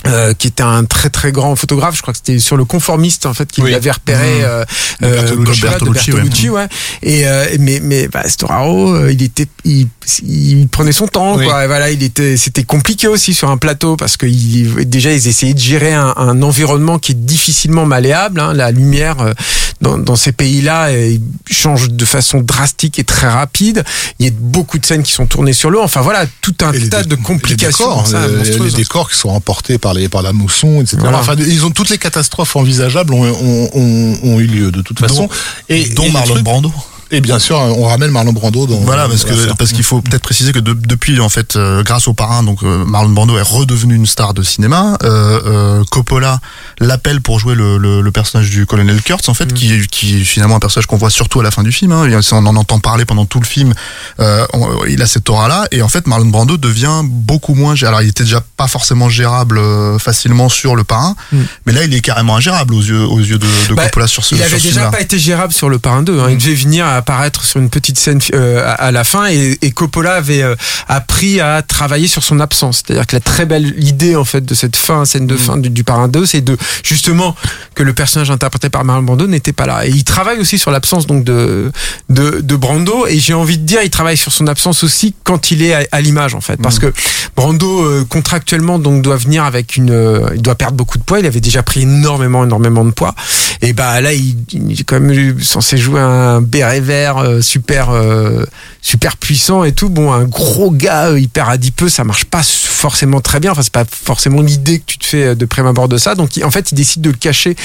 Euh, 0.07 0.33
qui 0.33 0.47
était 0.47 0.63
un 0.63 0.85
très 0.85 1.09
très 1.09 1.31
grand 1.31 1.55
photographe, 1.55 1.95
je 1.95 2.01
crois 2.01 2.13
que 2.13 2.19
c'était 2.23 2.39
sur 2.39 2.57
le 2.57 2.65
conformiste 2.65 3.25
en 3.25 3.33
fait 3.33 3.51
qu'il 3.51 3.63
Oui. 3.63 3.71
l'avait 3.71 3.91
repéré 3.91 4.41
Mmh. 4.41 4.43
euh, 4.43 4.65
De 5.01 5.35
Bertolucci. 5.35 5.61
De 5.61 5.67
Bertolucci, 5.67 6.11
ouais. 6.11 6.15
Bertolucci, 6.21 6.49
ouais. 6.49 6.67
Et 7.03 7.27
euh, 7.27 7.45
mais 7.59 7.79
mais 7.81 8.07
bah, 8.07 8.27
Storaro, 8.27 8.93
euh, 8.95 9.11
il 9.11 9.21
était 9.23 9.47
il, 9.65 9.87
il 10.23 10.67
prenait 10.69 10.91
son 10.91 11.07
temps 11.07 11.37
Oui. 11.37 11.45
quoi. 11.45 11.63
Et 11.63 11.67
voilà, 11.67 11.89
il 11.91 12.03
était 12.03 12.37
c'était 12.37 12.63
compliqué 12.63 13.07
aussi 13.07 13.33
sur 13.33 13.49
un 13.49 13.57
plateau 13.57 13.95
parce 13.97 14.15
que 14.17 14.25
il, 14.25 14.87
déjà 14.87 15.11
ils 15.11 15.27
essayaient 15.27 15.53
de 15.53 15.59
gérer 15.59 15.93
un, 15.93 16.13
un 16.17 16.41
environnement 16.43 16.99
qui 16.99 17.11
est 17.13 17.15
difficilement 17.25 17.85
malléable. 17.85 18.39
Hein, 18.39 18.53
la 18.53 18.71
lumière 18.71 19.19
euh, 19.21 19.33
dans, 19.81 19.97
dans 19.97 20.15
ces 20.15 20.31
pays-là 20.31 20.87
euh, 20.89 21.17
change 21.49 21.89
de 21.89 22.05
façon 22.05 22.39
drastique 22.41 22.99
et 22.99 23.03
très 23.03 23.27
rapide. 23.27 23.83
Il 24.19 24.25
y 24.25 24.29
a 24.29 24.31
beaucoup 24.37 24.77
de 24.79 24.85
scènes 24.85 25.03
qui 25.03 25.11
sont 25.11 25.25
tournées 25.25 25.53
sur 25.53 25.69
l'eau. 25.71 25.81
Enfin 25.81 26.01
voilà, 26.01 26.25
tout 26.41 26.55
un 26.61 26.71
Et 26.71 26.79
les 26.79 26.89
tas 26.89 27.03
de 27.03 27.15
les 27.15 27.21
complications 27.21 27.85
décors, 27.85 28.03
comme 28.03 28.11
ça, 28.11 28.21
euh, 28.23 28.59
les 28.63 28.71
décors 28.71 29.09
qui 29.09 29.17
sont 29.17 29.29
emportés 29.29 29.77
par 29.77 29.93
les 29.95 30.09
par 30.09 30.21
la 30.21 30.33
mousson, 30.33 30.81
etc. 30.81 30.97
Voilà. 30.99 31.19
Enfin, 31.19 31.35
ils 31.37 31.65
ont 31.65 31.71
toutes 31.71 31.89
les 31.89 31.97
catastrophes 31.97 32.55
envisageables 32.55 33.13
ont, 33.13 33.23
ont, 33.23 33.69
ont, 33.73 34.19
ont 34.23 34.39
eu 34.39 34.47
lieu 34.47 34.71
de 34.71 34.81
toute 34.81 34.99
façon. 34.99 35.29
et 35.69 35.89
dont 35.89 36.03
et 36.03 36.11
Marlon 36.11 36.41
Brando 36.41 36.71
Et 37.11 37.21
bien 37.21 37.39
sûr, 37.39 37.55
on 37.57 37.83
ramène 37.85 38.09
Marlon 38.11 38.33
Brando 38.33 38.65
dans. 38.67 38.77
Voilà, 38.79 39.07
parce 39.07 39.23
que 39.25 39.53
parce 39.53 39.71
qu'il 39.71 39.83
faut 39.83 40.01
peut-être 40.01 40.23
préciser 40.23 40.51
que 40.51 40.59
de- 40.59 40.73
depuis 40.73 41.19
en 41.19 41.29
fait, 41.29 41.55
euh, 41.55 41.83
grâce 41.83 42.07
au 42.07 42.13
parrain, 42.13 42.41
donc 42.43 42.63
euh, 42.63 42.83
Marlon 42.85 43.09
Brando 43.11 43.37
est 43.37 43.41
redevenu 43.43 43.95
une 43.95 44.05
star 44.07 44.33
de 44.33 44.41
cinéma. 44.43 44.97
Euh, 45.03 45.39
euh, 45.45 45.83
Coppola 45.91 46.39
l'appelle 46.79 47.21
pour 47.21 47.39
jouer 47.39 47.55
le, 47.55 47.77
le, 47.77 48.01
le 48.01 48.11
personnage 48.11 48.49
du 48.49 48.65
colonel 48.65 49.01
Kurtz, 49.01 49.29
en 49.29 49.33
fait, 49.33 49.53
qui 49.53 49.71
est 49.73 49.85
qui 49.87 50.21
est 50.21 50.23
finalement 50.23 50.55
un 50.55 50.59
personnage 50.59 50.87
qu'on 50.87 50.97
voit 50.97 51.09
surtout 51.11 51.39
à 51.39 51.43
la 51.43 51.51
fin 51.51 51.63
du 51.63 51.71
film. 51.71 51.91
Hein. 51.91 52.07
Et 52.09 52.17
On 52.31 52.45
en 52.45 52.55
entend 52.55 52.79
parler 52.79 53.05
pendant 53.05 53.25
tout 53.25 53.39
le 53.39 53.45
film. 53.45 53.73
Euh, 54.19 54.45
on- 54.53 54.83
il 54.85 55.01
a 55.01 55.05
cette 55.07 55.29
aura-là, 55.29 55.67
et 55.71 55.81
en 55.81 55.87
fait, 55.89 56.07
Marlon 56.07 56.25
Brando 56.25 56.57
devient 56.57 57.01
beaucoup 57.03 57.53
moins. 57.53 57.75
Alors, 57.83 58.01
il 58.01 58.09
était 58.09 58.23
déjà 58.23 58.41
pas 58.57 58.67
forcément 58.67 59.09
gérable 59.09 59.57
euh, 59.59 59.99
facilement 59.99 60.49
sur 60.49 60.75
le 60.75 60.83
parrain, 60.83 61.15
Mm. 61.31 61.37
mais 61.65 61.73
là, 61.73 61.83
il 61.83 61.93
est 61.93 62.01
carrément 62.01 62.35
ingérable 62.35 62.73
aux 62.73 62.81
yeux 62.81 63.03
aux 63.05 63.19
yeux 63.19 63.37
de, 63.37 63.45
de 63.69 63.73
Bah, 63.75 63.83
Coppola 63.85 64.07
sur 64.07 64.25
ce 64.25 64.35
il 64.35 64.41
avait 64.43 64.59
déjà 64.59 64.89
pas 64.89 65.01
été 65.01 65.19
gérable 65.19 65.53
sur 65.53 65.69
le 65.69 65.77
parrain 65.79 66.01
2. 66.03 66.19
Hein. 66.19 66.27
Il 66.31 66.37
devait 66.37 66.55
venir 66.55 66.85
apparaître 66.97 67.43
sur 67.43 67.59
une 67.59 67.69
petite 67.69 67.97
scène 67.97 68.19
euh, 68.33 68.63
à, 68.65 68.73
à 68.73 68.91
la 68.91 69.03
fin. 69.03 69.27
Et, 69.27 69.57
et 69.61 69.71
Coppola 69.71 70.15
avait 70.15 70.41
euh, 70.41 70.55
appris 70.87 71.39
à 71.39 71.61
travailler 71.61 72.07
sur 72.07 72.23
son 72.23 72.39
absence. 72.39 72.83
C'est-à-dire 72.85 73.07
que 73.07 73.15
la 73.15 73.19
très 73.19 73.45
belle 73.45 73.73
idée 73.83 74.15
en 74.15 74.25
fait 74.25 74.43
de 74.43 74.53
cette 74.53 74.75
fin, 74.75 75.05
scène 75.05 75.27
de 75.27 75.35
fin 75.35 75.57
du, 75.57 75.69
du 75.69 75.83
parrain 75.83 76.07
2, 76.07 76.25
c'est 76.25 76.41
de 76.41 76.57
justement 76.83 77.35
que 77.73 77.83
le 77.83 77.93
personnage 77.93 78.31
interprété 78.31 78.69
par 78.69 78.83
Marlon 78.83 79.03
Brando 79.03 79.27
n'était 79.27 79.53
pas 79.53 79.65
là. 79.65 79.85
Et 79.85 79.89
il 79.89 80.03
travaille 80.03 80.39
aussi 80.39 80.57
sur 80.57 80.71
l'absence 80.71 81.07
donc 81.07 81.23
de, 81.23 81.71
de 82.09 82.41
de 82.41 82.55
Brando. 82.55 83.07
Et 83.07 83.19
j'ai 83.19 83.33
envie 83.33 83.57
de 83.57 83.63
dire 83.65 83.81
il 83.83 83.89
travaille 83.89 84.17
sur 84.17 84.31
son 84.31 84.47
absence 84.47 84.83
aussi 84.83 85.13
quand 85.23 85.51
il 85.51 85.63
est 85.63 85.73
à, 85.73 85.79
à 85.91 86.01
l'image 86.01 86.35
en 86.35 86.41
fait. 86.41 86.61
Parce 86.61 86.79
que 86.79 86.91
Brando 87.35 87.83
euh, 87.83 88.05
contractuellement 88.07 88.79
donc 88.79 89.01
doit 89.01 89.17
venir 89.17 89.43
avec 89.43 89.75
une 89.75 89.91
euh, 89.91 90.29
il 90.35 90.41
doit 90.41 90.55
perdre 90.55 90.77
beaucoup 90.77 90.97
de 90.97 91.03
poids, 91.03 91.19
il 91.19 91.25
avait 91.25 91.41
déjà 91.41 91.63
pris 91.63 91.81
énormément 91.81 92.43
énormément 92.43 92.85
de 92.85 92.91
poids. 92.91 93.15
Et 93.61 93.73
bah 93.73 94.01
là 94.01 94.13
il, 94.13 94.35
il 94.51 94.79
est 94.79 94.83
quand 94.83 94.99
même 94.99 95.41
censé 95.41 95.77
jouer 95.77 95.99
un 95.99 96.41
béret 96.41 96.79
euh, 96.93 97.41
super 97.41 97.89
euh, 97.89 98.45
super 98.81 99.17
puissant 99.17 99.63
et 99.63 99.71
tout. 99.71 99.89
Bon 99.89 100.11
un 100.11 100.23
gros 100.23 100.71
gars 100.71 101.07
euh, 101.09 101.19
hyper 101.19 101.49
adipeux 101.49 101.89
ça 101.89 102.03
marche 102.03 102.25
pas 102.25 102.43
forcément 102.43 103.21
très 103.21 103.39
bien. 103.39 103.51
Enfin 103.51 103.61
c'est 103.63 103.73
pas 103.73 103.85
forcément 103.89 104.41
l'idée 104.41 104.79
que 104.79 104.85
tu 104.85 104.97
te 104.97 105.05
fais 105.05 105.35
de 105.35 105.45
prime 105.45 105.67
abord 105.67 105.87
de 105.87 105.97
ça. 105.97 106.15
Donc 106.15 106.31
en 106.43 106.51
fait 106.51 106.71
il 106.71 106.75
décide 106.75 107.01
de 107.01 107.09
le 107.09 107.17
cacher 107.17 107.55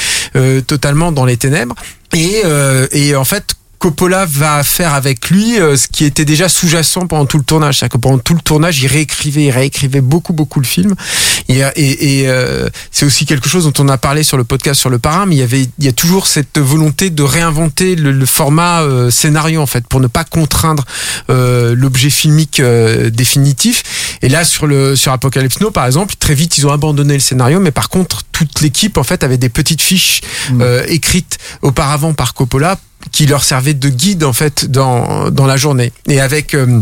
totalement 0.67 1.13
dans 1.13 1.25
les 1.25 1.37
ténèbres. 1.37 1.75
Et 2.15 2.43
et 2.93 3.17
en 3.17 3.25
fait 3.25 3.55
Coppola 3.81 4.27
va 4.27 4.63
faire 4.63 4.93
avec 4.93 5.31
lui 5.31 5.59
euh, 5.59 5.75
ce 5.75 5.89
qui 5.89 6.05
était 6.05 6.27
déjà 6.27 6.51
sous-jacent 6.51 7.07
pendant 7.07 7.25
tout 7.25 7.39
le 7.39 7.45
tournage. 7.45 7.79
C'est-à-dire 7.79 7.95
que 7.95 7.99
pendant 7.99 8.19
tout 8.19 8.35
le 8.35 8.41
tournage, 8.43 8.83
il 8.83 8.87
réécrivait, 8.87 9.45
il 9.45 9.51
réécrivait 9.51 10.03
beaucoup, 10.03 10.35
beaucoup 10.35 10.61
le 10.61 10.67
film. 10.67 10.95
Et, 11.49 11.61
et, 11.77 12.21
et, 12.21 12.29
euh, 12.29 12.69
c'est 12.93 13.07
aussi 13.07 13.25
quelque 13.25 13.49
chose 13.49 13.65
dont 13.65 13.83
on 13.83 13.89
a 13.89 13.97
parlé 13.97 14.23
sur 14.23 14.37
le 14.37 14.45
podcast 14.45 14.79
sur 14.79 14.91
le 14.91 14.99
parrain, 14.99 15.25
mais 15.25 15.37
il 15.37 15.39
y 15.39 15.43
avait, 15.43 15.63
il 15.63 15.85
y 15.85 15.89
a 15.89 15.93
toujours 15.93 16.27
cette 16.27 16.59
volonté 16.59 17.09
de 17.09 17.23
réinventer 17.23 17.97
le, 17.97 18.13
le 18.13 18.27
format 18.27 18.83
euh, 18.83 19.11
scénario 19.11 19.63
en 19.63 19.67
fait, 19.67 19.87
pour 19.87 20.01
ne 20.01 20.09
pas 20.09 20.25
contraindre 20.25 20.85
euh, 21.31 21.75
l'objet 21.75 22.11
filmique 22.11 22.61
euh, 22.61 23.09
définitif. 23.09 23.83
Et 24.21 24.29
là, 24.29 24.45
sur 24.45 24.67
le 24.67 24.95
sur 24.95 25.13
Apocalypse 25.13 25.59
Now, 25.61 25.71
par 25.71 25.87
exemple, 25.87 26.15
très 26.19 26.35
vite, 26.35 26.59
ils 26.59 26.67
ont 26.67 26.73
abandonné 26.73 27.15
le 27.15 27.21
scénario, 27.21 27.61
mais 27.61 27.71
par 27.71 27.89
contre, 27.89 28.25
toute 28.33 28.61
l'équipe 28.61 28.99
en 28.99 29.05
fait 29.05 29.25
avait 29.25 29.39
des 29.39 29.49
petites 29.49 29.83
fiches 29.83 30.21
euh, 30.61 30.85
écrites 30.87 31.39
auparavant 31.63 32.13
par 32.13 32.35
Coppola 32.35 32.79
qui 33.13 33.27
leur 33.27 33.45
servaient 33.45 33.75
de 33.75 33.89
guide 33.89 34.25
en 34.25 34.33
fait 34.33 34.71
dans 34.71 35.31
dans 35.31 35.47
la 35.47 35.57
journée. 35.57 35.93
Et 36.09 36.21
avec 36.21 36.55
euh, 36.55 36.81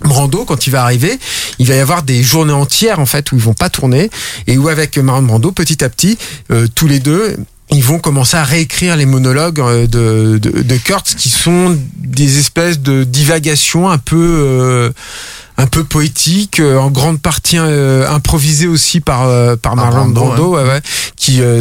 Brando, 0.00 0.44
quand 0.44 0.66
il 0.66 0.70
va 0.70 0.82
arriver, 0.82 1.18
il 1.58 1.66
va 1.66 1.74
y 1.74 1.80
avoir 1.80 2.02
des 2.02 2.22
journées 2.22 2.52
entières 2.52 3.00
en 3.00 3.06
fait 3.06 3.32
où 3.32 3.36
ils 3.36 3.42
vont 3.42 3.54
pas 3.54 3.70
tourner 3.70 4.10
et 4.46 4.56
où 4.56 4.68
avec 4.68 4.96
Marlon 4.98 5.26
Brando, 5.26 5.52
petit 5.52 5.82
à 5.84 5.88
petit, 5.88 6.18
euh, 6.50 6.66
tous 6.74 6.86
les 6.86 7.00
deux, 7.00 7.36
ils 7.70 7.82
vont 7.82 7.98
commencer 7.98 8.36
à 8.36 8.44
réécrire 8.44 8.96
les 8.96 9.06
monologues 9.06 9.60
euh, 9.60 9.86
de, 9.86 10.38
de, 10.38 10.62
de 10.62 10.76
Kurtz 10.76 11.14
qui 11.14 11.28
sont 11.28 11.76
des 11.96 12.38
espèces 12.38 12.80
de 12.80 13.04
divagations 13.04 13.90
un 13.90 13.98
peu 13.98 14.16
euh, 14.16 14.90
un 15.58 15.66
peu 15.66 15.82
poétiques, 15.82 16.60
euh, 16.60 16.78
en 16.78 16.90
grande 16.90 17.20
partie 17.20 17.58
euh, 17.58 18.08
improvisées 18.08 18.68
aussi 18.68 19.00
par 19.00 19.26
euh, 19.26 19.56
par 19.56 19.74
Marlon 19.74 20.06
Brando, 20.06 20.20
Brando, 20.20 20.56
ouais, 20.56 20.62
ouais, 20.62 20.80
qui 21.16 21.42
euh, 21.42 21.60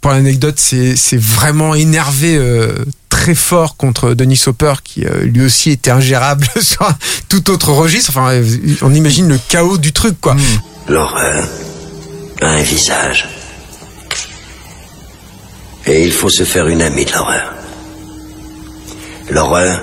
pour 0.00 0.12
l'anecdote, 0.12 0.54
c'est 0.58 0.96
c'est 0.96 1.20
vraiment 1.20 1.74
énervé 1.74 2.36
euh, 2.36 2.84
très 3.24 3.34
fort 3.34 3.78
contre 3.78 4.12
Denis 4.12 4.42
Hopper, 4.46 4.74
qui 4.84 5.06
euh, 5.06 5.22
lui 5.22 5.46
aussi 5.46 5.70
était 5.70 5.90
ingérable 5.90 6.46
sur 6.60 6.82
un 6.82 6.94
tout 7.30 7.50
autre 7.50 7.72
registre. 7.72 8.10
Enfin, 8.10 8.38
on 8.82 8.92
imagine 8.92 9.28
le 9.28 9.38
chaos 9.48 9.78
du 9.78 9.94
truc, 9.94 10.20
quoi. 10.20 10.36
L'horreur 10.88 11.48
a 12.42 12.46
un 12.46 12.60
visage. 12.60 13.26
Et 15.86 16.04
il 16.04 16.12
faut 16.12 16.28
se 16.28 16.44
faire 16.44 16.66
une 16.66 16.82
amie 16.82 17.06
de 17.06 17.12
l'horreur. 17.12 17.54
L'horreur 19.30 19.80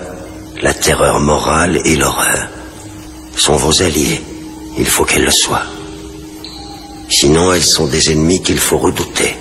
La 0.61 0.75
terreur 0.75 1.19
morale 1.19 1.81
et 1.83 1.95
l'horreur 1.95 2.47
sont 3.35 3.55
vos 3.55 3.81
alliés. 3.81 4.21
Il 4.77 4.85
faut 4.85 5.03
qu'elles 5.03 5.25
le 5.25 5.31
soient. 5.31 5.65
Sinon, 7.09 7.53
elles 7.53 7.63
sont 7.63 7.87
des 7.87 8.11
ennemis 8.11 8.43
qu'il 8.43 8.59
faut 8.59 8.77
redouter. 8.77 9.35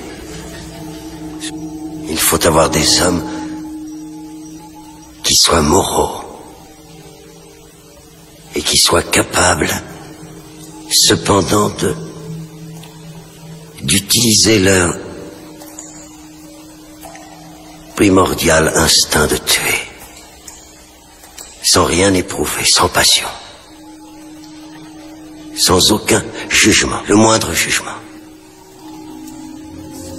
Il 2.09 2.19
faut 2.19 2.47
avoir 2.47 2.71
des 2.71 3.03
hommes 3.03 3.23
qui 5.23 5.35
soient 5.35 5.63
moraux 5.63 6.23
et 8.55 8.63
qui 8.63 8.79
soient 8.79 9.03
capables, 9.03 9.71
cependant, 10.91 11.71
d'utiliser 13.83 14.59
leur 14.59 14.95
primordial 17.97 18.73
instinct 18.75 19.27
de 19.27 19.37
tuer, 19.37 19.79
sans 21.63 21.85
rien 21.85 22.13
éprouver, 22.15 22.65
sans 22.65 22.89
passion, 22.89 23.29
sans 25.57 25.93
aucun 25.93 26.25
jugement, 26.49 27.01
le 27.09 27.17
moindre 27.17 27.53
jugement. 27.53 27.97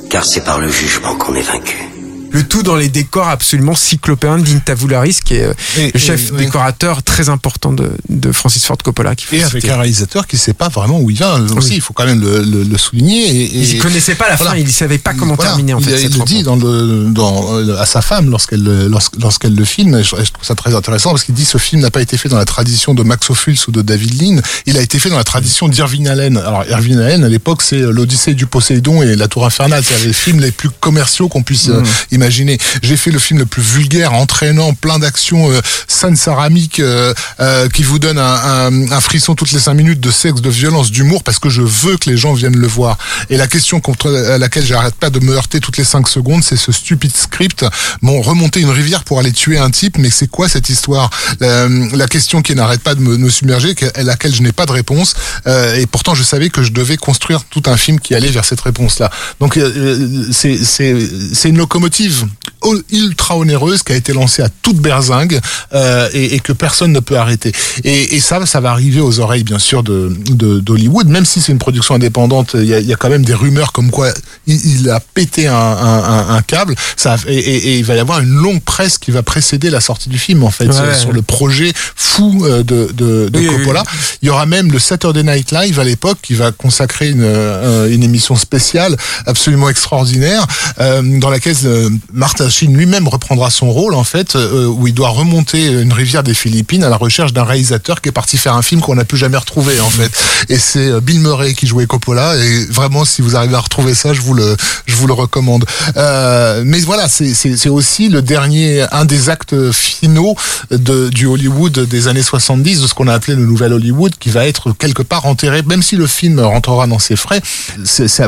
Car 0.09 0.25
c'est 0.25 0.43
par 0.43 0.59
le 0.59 0.69
jugement 0.69 1.15
qu'on 1.15 1.35
est 1.35 1.41
vaincu. 1.41 1.90
Le 2.31 2.43
tout 2.43 2.63
dans 2.63 2.75
les 2.75 2.89
décors 2.89 3.27
absolument 3.27 3.75
cyclopéens 3.75 4.37
d'Intavularis, 4.37 5.19
qui 5.23 5.35
est 5.35 5.43
euh, 5.43 5.53
Et- 5.77 5.91
le 5.93 5.99
chef 5.99 6.29
et- 6.29 6.31
oui. 6.33 6.45
décorateur 6.45 7.03
très 7.03 7.29
important 7.29 7.73
de, 7.73 7.91
de 8.09 8.31
Francis 8.31 8.65
Ford 8.65 8.77
Coppola. 8.77 9.15
Qui 9.15 9.35
Et 9.35 9.43
avec 9.43 9.61
citer. 9.63 9.73
un 9.73 9.77
réalisateur 9.77 10.27
qui 10.27 10.37
sait 10.37 10.53
pas 10.53 10.69
vraiment 10.69 10.99
où 10.99 11.09
il 11.09 11.17
va 11.17 11.35
aussi, 11.55 11.69
Oui. 11.69 11.75
il 11.75 11.81
faut 11.81 11.93
quand 11.93 12.05
même 12.05 12.21
le, 12.21 12.41
le- 12.43 12.63
le 12.63 12.77
souligner. 12.77 13.29
Et, 13.29 13.61
Il 13.73 13.79
connaissait 13.79 14.15
pas 14.15 14.29
la 14.29 14.37
fin, 14.37 14.55
il 14.55 14.71
savait 14.71 14.97
pas 14.97 15.13
comment 15.13 15.35
Voilà. 15.35 15.51
terminer 15.51 15.73
en 15.73 15.79
il, 15.79 15.85
fait. 15.85 15.91
il 15.91 15.99
cette 15.99 16.11
dit 16.25 16.43
rencontre. 16.43 16.43
dans 16.43 16.55
le, 16.55 17.09
dans, 17.11 17.57
euh, 17.57 17.77
à 17.79 17.85
sa 17.85 18.01
femme 18.01 18.29
lorsqu'elle 18.29 18.63
le- 18.63 18.87
lorsqu'- 18.87 19.19
lorsqu'elle 19.21 19.55
le 19.55 19.65
filme. 19.65 19.95
Et 19.95 20.03
je, 20.03 20.09
trouve 20.09 20.25
ça 20.43 20.55
très 20.55 20.73
intéressant 20.73 21.11
parce 21.11 21.23
qu'il 21.23 21.35
dit 21.35 21.45
ce 21.45 21.57
film 21.57 21.81
n'a 21.81 21.91
pas 21.91 22.01
été 22.01 22.17
fait 22.17 22.29
dans 22.29 22.37
la 22.37 22.45
tradition 22.45 22.93
de 22.93 23.03
Max 23.03 23.29
Ophuls 23.29 23.57
ou 23.67 23.71
de 23.71 23.81
David 23.81 24.21
Lean. 24.21 24.41
Il 24.65 24.77
a 24.77 24.81
été 24.81 24.99
fait 24.99 25.09
dans 25.09 25.17
la 25.17 25.23
tradition 25.25 25.67
d'Irving 25.67 26.07
Allen. 26.07 26.37
Alors 26.37 26.63
Irving 26.69 26.97
Allen 26.97 27.23
à 27.25 27.29
l'époque 27.29 27.61
c'est 27.61 27.81
euh, 27.81 27.91
l'Odyssée 27.91 28.33
du 28.35 28.45
Poséidon 28.45 29.01
et 29.03 29.15
la 29.17 29.27
Tour 29.27 29.45
infernale. 29.45 29.83
C'est 29.85 30.05
les 30.07 30.13
films 30.13 30.39
les 30.39 30.51
plus 30.51 30.69
commerciaux 30.69 31.27
qu'on 31.27 31.43
puisse 31.43 31.67
euh, 31.69 31.81
imaginer. 32.11 32.20
J'ai 32.29 32.97
fait 32.97 33.11
le 33.11 33.19
film 33.19 33.39
le 33.39 33.45
plus 33.45 33.61
vulgaire, 33.61 34.13
entraînant, 34.13 34.73
plein 34.73 34.99
d'actions, 34.99 35.51
euh, 35.51 35.61
scènes 35.87 36.15
céramiques 36.15 36.79
euh, 36.79 37.13
euh, 37.39 37.67
qui 37.69 37.83
vous 37.83 37.99
donnent 37.99 38.19
un, 38.19 39.01
frisson 39.01 39.35
toutes 39.35 39.51
les 39.51 39.59
cinq 39.59 39.73
minutes 39.73 39.99
de 39.99 40.11
sexe, 40.11 40.41
de 40.41 40.49
violence, 40.49 40.91
d'humour 40.91 41.23
parce 41.23 41.39
que 41.39 41.49
je 41.49 41.61
veux 41.61 41.97
que 41.97 42.09
les 42.09 42.17
gens 42.17 42.33
viennent 42.33 42.57
le 42.57 42.67
voir. 42.67 42.97
Et 43.29 43.37
la 43.37 43.47
question 43.47 43.79
contre 43.79 44.09
laquelle 44.37 44.65
j'arrête 44.65 44.95
pas 44.95 45.09
de 45.09 45.19
me 45.19 45.33
heurter 45.33 45.59
toutes 45.59 45.77
les 45.77 45.83
cinq 45.83 46.07
secondes, 46.07 46.43
c'est 46.43 46.57
ce 46.57 46.71
stupide 46.71 47.15
script. 47.15 47.65
Bon, 48.01 48.21
remonter 48.21 48.61
une 48.61 48.69
rivière 48.69 49.03
pour 49.03 49.19
aller 49.19 49.31
tuer 49.31 49.57
un 49.57 49.71
type, 49.71 49.97
mais 49.97 50.09
c'est 50.09 50.27
quoi 50.27 50.47
cette 50.49 50.69
histoire? 50.69 51.09
La, 51.39 52.07
question 52.11 52.41
qui 52.41 52.53
n'arrête 52.55 52.81
pas 52.81 52.93
de 52.93 52.99
me, 52.99 53.17
me 53.17 53.29
submerger, 53.29 53.73
à 53.95 54.03
laquelle 54.03 54.35
je 54.35 54.41
n'ai 54.41 54.51
pas 54.51 54.65
de 54.65 54.71
réponse. 54.71 55.15
euh, 55.47 55.75
et 55.75 55.85
pourtant, 55.85 56.15
je 56.15 56.23
savais 56.23 56.49
que 56.49 56.63
je 56.63 56.71
devais 56.71 56.97
construire 56.97 57.43
tout 57.45 57.63
un 57.65 57.77
film 57.77 57.99
qui 57.99 58.15
allait 58.15 58.29
vers 58.29 58.45
cette 58.45 58.61
réponse-là. 58.61 59.09
Donc, 59.39 59.57
euh, 59.57 59.71
euh, 59.75 60.29
c'est 60.31 61.49
une 61.49 61.57
locomotive 61.57 62.10
arrive 62.11 62.50
ultra 62.91 63.37
onéreuse 63.37 63.83
qui 63.83 63.91
a 63.91 63.95
été 63.95 64.13
lancée 64.13 64.41
à 64.41 64.49
toute 64.61 64.77
berzingue 64.77 65.39
euh, 65.73 66.09
et, 66.13 66.35
et 66.35 66.39
que 66.39 66.53
personne 66.53 66.91
ne 66.91 66.99
peut 66.99 67.17
arrêter. 67.17 67.51
Et, 67.83 68.15
et 68.15 68.19
ça, 68.19 68.45
ça 68.45 68.59
va 68.59 68.71
arriver 68.71 69.01
aux 69.01 69.19
oreilles, 69.19 69.43
bien 69.43 69.59
sûr, 69.59 69.83
de 69.83 70.11
de- 70.31 70.59
d'Hollywood, 70.59 71.07
même 71.07 71.25
si 71.25 71.41
c'est 71.41 71.51
une 71.51 71.57
production 71.57 71.95
indépendante. 71.95 72.51
Il 72.55 72.65
y 72.65 72.73
a, 72.73 72.79
y 72.79 72.93
a 72.93 72.95
quand 72.95 73.09
même 73.09 73.25
des 73.25 73.33
rumeurs 73.33 73.71
comme 73.71 73.89
quoi 73.91 74.09
il, 74.47 74.79
il 74.81 74.89
a 74.89 74.99
pété 74.99 75.47
un, 75.47 75.55
un, 75.55 76.35
un- 76.35 76.41
câble. 76.41 76.75
Ça 76.97 77.15
et, 77.27 77.35
et- 77.37 77.77
il 77.79 77.85
va 77.85 77.95
y 77.95 77.99
avoir 77.99 78.19
une 78.19 78.33
longue 78.33 78.61
presse 78.61 78.97
qui 78.97 79.11
va 79.11 79.23
précéder 79.23 79.69
la 79.69 79.81
sortie 79.81 80.09
du 80.09 80.17
film, 80.19 80.43
en 80.43 80.51
fait, 80.51 80.65
Ouais, 80.67 80.73
sur, 80.73 80.83
ouais. 80.83 80.93
sur 80.97 81.11
le 81.11 81.21
projet 81.21 81.71
fou 81.95 82.43
euh, 82.45 82.63
de, 82.63 82.89
de, 82.93 83.29
de 83.29 83.39
Oui, 83.39 83.47
oui, 83.49 83.57
Coppola. 83.57 83.83
Il 84.21 84.27
y 84.27 84.29
aura 84.29 84.45
même 84.45 84.71
le 84.71 84.79
Saturday 84.79 85.23
Night 85.23 85.51
Live 85.51 85.79
à 85.79 85.83
l'époque 85.83 86.17
qui 86.21 86.33
va 86.35 86.51
consacrer 86.51 87.09
une, 87.09 87.23
euh, 87.23 87.89
une 87.91 88.03
émission 88.03 88.35
spéciale 88.35 88.95
absolument 89.25 89.69
extraordinaire 89.69 90.45
euh, 90.79 91.01
dans 91.19 91.29
laquelle 91.29 91.55
euh, 91.65 91.89
Martin 92.13 92.49
Lui-même 92.61 93.07
reprendra 93.07 93.49
son 93.49 93.71
rôle 93.71 93.95
en 93.95 94.03
fait 94.03 94.35
euh, 94.35 94.67
où 94.67 94.85
il 94.87 94.93
doit 94.93 95.09
remonter 95.09 95.65
une 95.65 95.93
rivière 95.93 96.21
des 96.21 96.33
Philippines 96.33 96.83
à 96.83 96.89
la 96.89 96.97
recherche 96.97 97.33
d'un 97.33 97.43
réalisateur 97.43 98.01
qui 98.01 98.09
est 98.09 98.11
parti 98.11 98.37
faire 98.37 98.55
un 98.55 98.61
film 98.61 98.81
qu'on 98.81 98.95
n'a 98.95 99.05
plus 99.05 99.17
jamais 99.17 99.37
retrouvé 99.37 99.79
en 99.79 99.89
fait. 99.89 100.11
Et 100.49 100.57
c'est 100.57 100.89
euh, 100.89 100.99
Bill 100.99 101.21
Murray 101.21 101.53
qui 101.53 101.65
jouait 101.65 101.85
Coppola 101.87 102.35
et 102.35 102.65
vraiment 102.65 103.05
si 103.05 103.21
vous 103.21 103.35
arrivez 103.35 103.55
à 103.55 103.59
retrouver 103.59 103.95
ça 103.95 104.13
je 104.13 104.21
vous 104.21 104.33
le 104.33 104.55
je 104.85 104.95
vous 104.95 105.07
le 105.07 105.13
recommande. 105.13 105.65
Euh, 105.97 106.63
mais 106.65 106.79
voilà 106.81 107.07
c'est 107.07 107.69
aussi 107.69 108.09
le 108.09 108.21
dernier 108.21 108.85
un 108.91 109.05
des 109.05 109.29
actes 109.29 109.71
finaux 109.71 110.35
de 110.69 111.09
du 111.09 111.25
Hollywood 111.25 111.79
des 111.79 112.07
années 112.07 112.23
70 112.23 112.81
de 112.81 112.87
ce 112.87 112.93
qu'on 112.93 113.07
a 113.07 113.13
appelé 113.13 113.35
le 113.35 113.45
nouvel 113.45 113.73
Hollywood 113.73 114.13
qui 114.19 114.29
va 114.29 114.45
être 114.45 114.73
quelque 114.73 115.03
part 115.03 115.25
enterré. 115.25 115.63
Même 115.63 115.81
si 115.81 115.95
le 115.95 116.05
film 116.05 116.39
rentrera 116.39 116.85
dans 116.85 116.99
ses 116.99 117.15
frais 117.15 117.41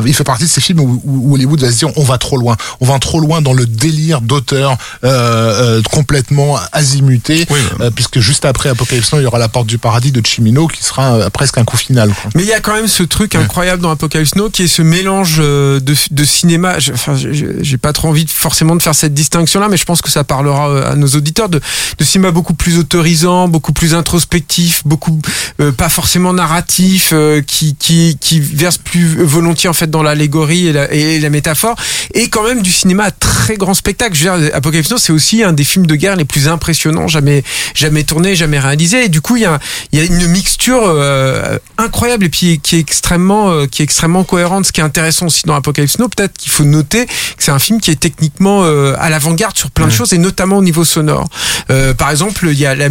il 0.06 0.14
fait 0.14 0.24
partie 0.24 0.44
de 0.44 0.48
ces 0.48 0.60
films 0.60 0.80
où 0.80 1.34
Hollywood 1.34 1.60
va 1.60 1.70
se 1.70 1.78
dire 1.78 1.90
on 1.96 2.04
va 2.04 2.18
trop 2.18 2.36
loin. 2.36 2.56
On 2.80 2.86
va 2.86 2.98
trop 2.98 3.20
loin 3.20 3.42
dans 3.42 3.52
le 3.52 3.66
délire 3.66 4.13
d'auteur 4.22 4.76
euh, 5.04 5.78
euh, 5.78 5.82
complètement 5.90 6.58
azimuté 6.72 7.46
euh, 7.80 7.90
puisque 7.90 8.20
juste 8.20 8.44
après 8.44 8.68
Apocalypse 8.68 9.12
Now 9.12 9.20
il 9.20 9.24
y 9.24 9.26
aura 9.26 9.38
la 9.38 9.48
porte 9.48 9.66
du 9.66 9.78
paradis 9.78 10.12
de 10.12 10.24
Chimino 10.24 10.66
qui 10.68 10.82
sera 10.82 11.30
presque 11.30 11.58
un 11.58 11.64
coup 11.64 11.76
final 11.76 12.10
quoi. 12.10 12.30
Mais 12.34 12.42
il 12.42 12.48
y 12.48 12.52
a 12.52 12.60
quand 12.60 12.74
même 12.74 12.88
ce 12.88 13.02
truc 13.02 13.34
incroyable 13.34 13.82
dans 13.82 13.90
Apocalypse 13.90 14.36
Now 14.36 14.50
qui 14.50 14.64
est 14.64 14.68
ce 14.68 14.82
mélange 14.82 15.38
de, 15.38 15.80
de 15.80 16.24
cinéma. 16.24 16.76
Enfin, 16.92 17.14
j'ai 17.16 17.78
pas 17.78 17.92
trop 17.92 18.08
envie 18.08 18.24
de, 18.24 18.30
forcément 18.30 18.76
de 18.76 18.82
faire 18.82 18.94
cette 18.94 19.14
distinction-là, 19.14 19.68
mais 19.68 19.76
je 19.76 19.84
pense 19.84 20.00
que 20.00 20.10
ça 20.10 20.24
parlera 20.24 20.90
à 20.90 20.96
nos 20.96 21.08
auditeurs 21.08 21.48
de, 21.48 21.60
de 21.98 22.04
cinéma 22.04 22.30
beaucoup 22.30 22.54
plus 22.54 22.78
autorisant, 22.78 23.48
beaucoup 23.48 23.72
plus 23.72 23.94
introspectif, 23.94 24.82
beaucoup 24.84 25.20
euh, 25.60 25.72
pas 25.72 25.88
forcément 25.88 26.32
narratif, 26.32 27.10
euh, 27.12 27.42
qui, 27.42 27.74
qui, 27.76 28.16
qui 28.20 28.40
verse 28.40 28.78
plus 28.78 29.22
volontiers 29.22 29.68
en 29.68 29.72
fait 29.72 29.90
dans 29.90 30.02
l'allégorie 30.02 30.68
et 30.68 30.72
la, 30.72 30.92
et 30.92 31.20
la 31.20 31.30
métaphore, 31.30 31.76
et 32.12 32.28
quand 32.28 32.44
même 32.44 32.62
du 32.62 32.72
cinéma 32.72 33.04
à 33.04 33.10
très 33.44 33.56
grand 33.58 33.74
spectacle. 33.74 34.16
Je 34.16 34.26
veux 34.26 34.40
dire, 34.40 34.56
Apocalypse 34.56 34.90
Now, 34.90 34.96
c'est 34.96 35.12
aussi 35.12 35.42
un 35.42 35.52
des 35.52 35.64
films 35.64 35.86
de 35.86 35.96
guerre 35.96 36.16
les 36.16 36.24
plus 36.24 36.48
impressionnants 36.48 37.08
jamais 37.08 37.44
jamais 37.74 38.02
tourné, 38.02 38.34
jamais 38.34 38.58
réalisé. 38.58 39.04
Et 39.04 39.08
du 39.10 39.20
coup, 39.20 39.36
il 39.36 39.42
y 39.42 39.44
a, 39.44 39.58
il 39.92 39.98
y 39.98 40.02
a 40.02 40.04
une 40.06 40.26
mixture 40.28 40.80
euh, 40.82 41.58
incroyable 41.76 42.24
et 42.24 42.30
puis 42.30 42.58
qui 42.58 42.76
est 42.76 42.78
extrêmement 42.78 43.50
euh, 43.50 43.66
qui 43.66 43.82
est 43.82 43.84
extrêmement 43.84 44.24
cohérente. 44.24 44.64
Ce 44.64 44.72
qui 44.72 44.80
est 44.80 44.84
intéressant 44.84 45.26
aussi 45.26 45.42
dans 45.44 45.54
Apocalypse 45.54 45.98
Now, 45.98 46.08
peut-être 46.08 46.38
qu'il 46.38 46.50
faut 46.50 46.64
noter 46.64 47.04
que 47.04 47.12
c'est 47.36 47.50
un 47.50 47.58
film 47.58 47.82
qui 47.82 47.90
est 47.90 48.00
techniquement 48.00 48.62
euh, 48.64 48.94
à 48.98 49.10
l'avant-garde 49.10 49.58
sur 49.58 49.70
plein 49.70 49.88
de 49.88 49.92
choses 49.92 50.14
et 50.14 50.18
notamment 50.18 50.56
au 50.56 50.62
niveau 50.62 50.84
sonore. 50.84 51.28
Euh, 51.70 51.92
par 51.92 52.10
exemple, 52.10 52.46
il 52.50 52.58
y 52.58 52.64
a 52.64 52.74
la, 52.74 52.88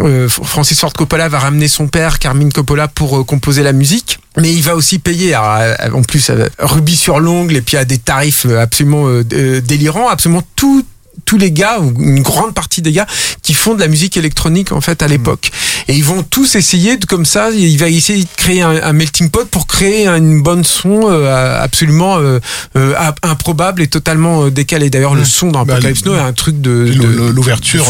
euh, 0.00 0.28
Francis 0.28 0.78
Ford 0.78 0.92
Coppola 0.92 1.28
va 1.28 1.38
ramener 1.38 1.68
son 1.68 1.88
père 1.88 2.18
Carmine 2.18 2.52
Coppola 2.52 2.88
pour 2.88 3.18
euh, 3.18 3.24
composer 3.24 3.62
la 3.62 3.72
musique. 3.72 4.18
Mais 4.36 4.52
il 4.52 4.62
va 4.62 4.76
aussi 4.76 4.98
payer, 4.98 5.34
euh, 5.34 5.74
en 5.92 6.02
plus, 6.02 6.30
euh, 6.30 6.46
rubis 6.58 6.96
sur 6.96 7.20
l'ongle 7.20 7.56
et 7.56 7.62
puis 7.62 7.76
à 7.76 7.84
des 7.84 7.98
tarifs 7.98 8.46
euh, 8.46 8.60
absolument 8.60 9.22
délirants, 9.22 10.08
absolument 10.08 10.42
tout 10.54 10.84
tous 11.24 11.38
les 11.38 11.50
gars 11.50 11.78
ou 11.80 11.92
une 12.02 12.22
grande 12.22 12.54
partie 12.54 12.82
des 12.82 12.92
gars 12.92 13.06
qui 13.42 13.54
font 13.54 13.74
de 13.74 13.80
la 13.80 13.88
musique 13.88 14.16
électronique 14.16 14.72
en 14.72 14.80
fait 14.80 15.02
à 15.02 15.08
l'époque. 15.08 15.50
Et 15.88 15.94
ils 15.96 16.04
vont 16.04 16.22
tous 16.22 16.54
essayer 16.56 16.96
de, 16.96 17.06
comme 17.06 17.24
ça 17.24 17.50
il 17.50 17.76
va 17.78 17.88
essayer 17.88 18.24
de 18.24 18.28
créer 18.36 18.62
un, 18.62 18.70
un 18.82 18.92
melting 18.92 19.30
pot 19.30 19.48
pour 19.48 19.66
créer 19.66 20.06
une 20.06 20.42
bonne 20.42 20.64
son 20.64 21.02
euh, 21.10 21.62
absolument 21.62 22.18
euh, 22.18 22.38
euh, 22.76 22.94
improbable 23.22 23.82
et 23.82 23.86
totalement 23.88 24.44
euh, 24.44 24.50
décalé 24.50 24.90
d'ailleurs 24.90 25.14
le 25.14 25.24
son 25.24 25.50
dans 25.52 25.64
Bah, 25.64 25.74
Apocalypse 25.74 26.04
Now 26.04 26.14
est 26.16 26.20
un 26.20 26.32
truc 26.32 26.60
de, 26.60 26.92
l'ouverture 27.32 27.86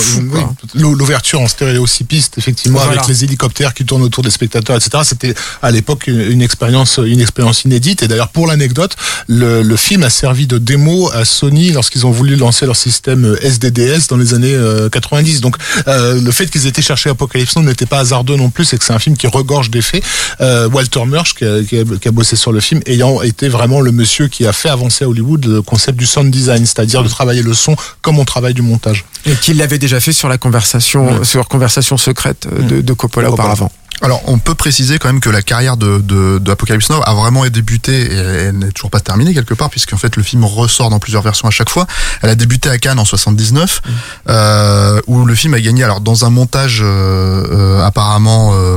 l'ouverture 0.74 1.40
en 1.40 1.48
stéréoscipiste 1.48 2.38
effectivement 2.38 2.78
Voilà. 2.78 3.00
avec 3.00 3.08
les 3.08 3.24
hélicoptères 3.24 3.74
qui 3.74 3.84
tournent 3.84 4.02
autour 4.02 4.22
des 4.22 4.30
spectateurs 4.30 4.76
etc 4.76 5.02
c'était 5.04 5.34
à 5.62 5.70
l'époque 5.70 6.06
une, 6.06 6.20
une 6.20 6.42
expérience 6.42 7.00
une 7.04 7.20
expérience 7.20 7.64
inédite. 7.64 8.02
Et 8.02 8.08
d'ailleurs 8.08 8.28
pour 8.28 8.46
l'anecdote 8.46 8.96
le, 9.28 9.62
le 9.62 9.76
film 9.76 10.02
a 10.02 10.10
servi 10.10 10.46
de 10.46 10.58
démo 10.58 11.10
à 11.12 11.24
Sony 11.24 11.70
lorsqu'ils 11.70 12.06
ont 12.06 12.10
voulu 12.10 12.36
lancer 12.36 12.66
leur 12.66 12.76
système 12.76 13.15
euh, 13.24 13.36
SDDS 13.42 14.08
dans 14.08 14.16
les 14.16 14.34
années 14.34 14.54
euh, 14.54 14.88
90 14.88 15.40
donc 15.40 15.56
euh, 15.88 16.20
le 16.20 16.30
fait 16.30 16.46
qu'ils 16.50 16.66
aient 16.66 16.70
été 16.70 16.82
chercher 16.82 17.10
Apocalypse 17.10 17.56
Now 17.56 17.62
n'était 17.62 17.86
pas 17.86 17.98
hasardeux 17.98 18.36
non 18.36 18.50
plus 18.50 18.64
c'est 18.64 18.78
que 18.78 18.84
c'est 18.84 18.92
un 18.92 18.98
film 18.98 19.16
qui 19.16 19.26
regorge 19.26 19.70
d'effets. 19.70 20.02
Euh, 20.40 20.68
Walter 20.68 21.04
Murch 21.06 21.34
qui 21.34 21.44
a, 21.44 21.62
qui 21.62 21.78
a- 21.78 21.84
qui 22.00 22.08
a 22.08 22.10
bossé 22.10 22.36
sur 22.36 22.52
le 22.52 22.60
film 22.60 22.80
ayant 22.86 23.22
été 23.22 23.48
vraiment 23.48 23.80
le 23.80 23.92
monsieur 23.92 24.28
qui 24.28 24.46
a 24.46 24.52
fait 24.52 24.68
avancer 24.68 25.04
à 25.04 25.08
Hollywood 25.08 25.44
le 25.46 25.62
concept 25.62 25.98
du 25.98 26.06
sound 26.06 26.30
design 26.30 26.66
c'est-à-dire 26.66 27.02
de 27.02 27.08
travailler 27.08 27.42
le 27.42 27.54
son 27.54 27.74
comme 28.02 28.18
on 28.18 28.24
travaille 28.24 28.54
du 28.54 28.62
montage. 28.62 29.04
Et 29.24 29.34
qu'il 29.34 29.56
l'avait 29.56 29.78
déjà 29.78 29.98
fait 30.00 30.12
sur 30.12 30.28
la 30.28 30.38
conversation 30.38 31.24
sur 31.24 31.48
conversation 31.48 31.96
secrète 31.96 32.46
euh, 32.52 32.62
de, 32.62 32.80
de 32.80 32.92
Coppola 32.92 33.30
auparavant 33.30 33.70
Alors, 34.02 34.22
on 34.26 34.38
peut 34.38 34.54
préciser 34.54 34.98
quand 34.98 35.08
même 35.08 35.20
que 35.20 35.30
la 35.30 35.42
carrière 35.42 35.76
de, 35.76 35.98
de, 35.98 36.38
de 36.38 36.50
Apocalypse 36.50 36.90
Now 36.90 37.00
a 37.04 37.14
vraiment 37.14 37.46
débuté 37.46 37.92
et 38.12 38.14
elle 38.14 38.58
n'est 38.58 38.70
toujours 38.72 38.90
pas 38.90 39.00
terminée 39.00 39.32
quelque 39.34 39.54
part, 39.54 39.70
puisqu'en 39.70 39.96
fait 39.96 40.16
le 40.16 40.22
film 40.22 40.44
ressort 40.44 40.90
dans 40.90 40.98
plusieurs 40.98 41.22
versions 41.22 41.48
à 41.48 41.50
chaque 41.50 41.70
fois. 41.70 41.86
Elle 42.22 42.30
a 42.30 42.34
débuté 42.34 42.68
à 42.68 42.76
Cannes 42.78 42.98
en 42.98 43.04
79, 43.06 43.80
euh, 44.28 45.00
où 45.06 45.24
le 45.24 45.34
film 45.34 45.54
a 45.54 45.60
gagné, 45.60 45.82
alors 45.84 46.00
dans 46.00 46.24
un 46.24 46.30
montage 46.30 46.80
euh, 46.82 47.46
euh, 47.50 47.84
apparemment, 47.84 48.52
euh, 48.54 48.76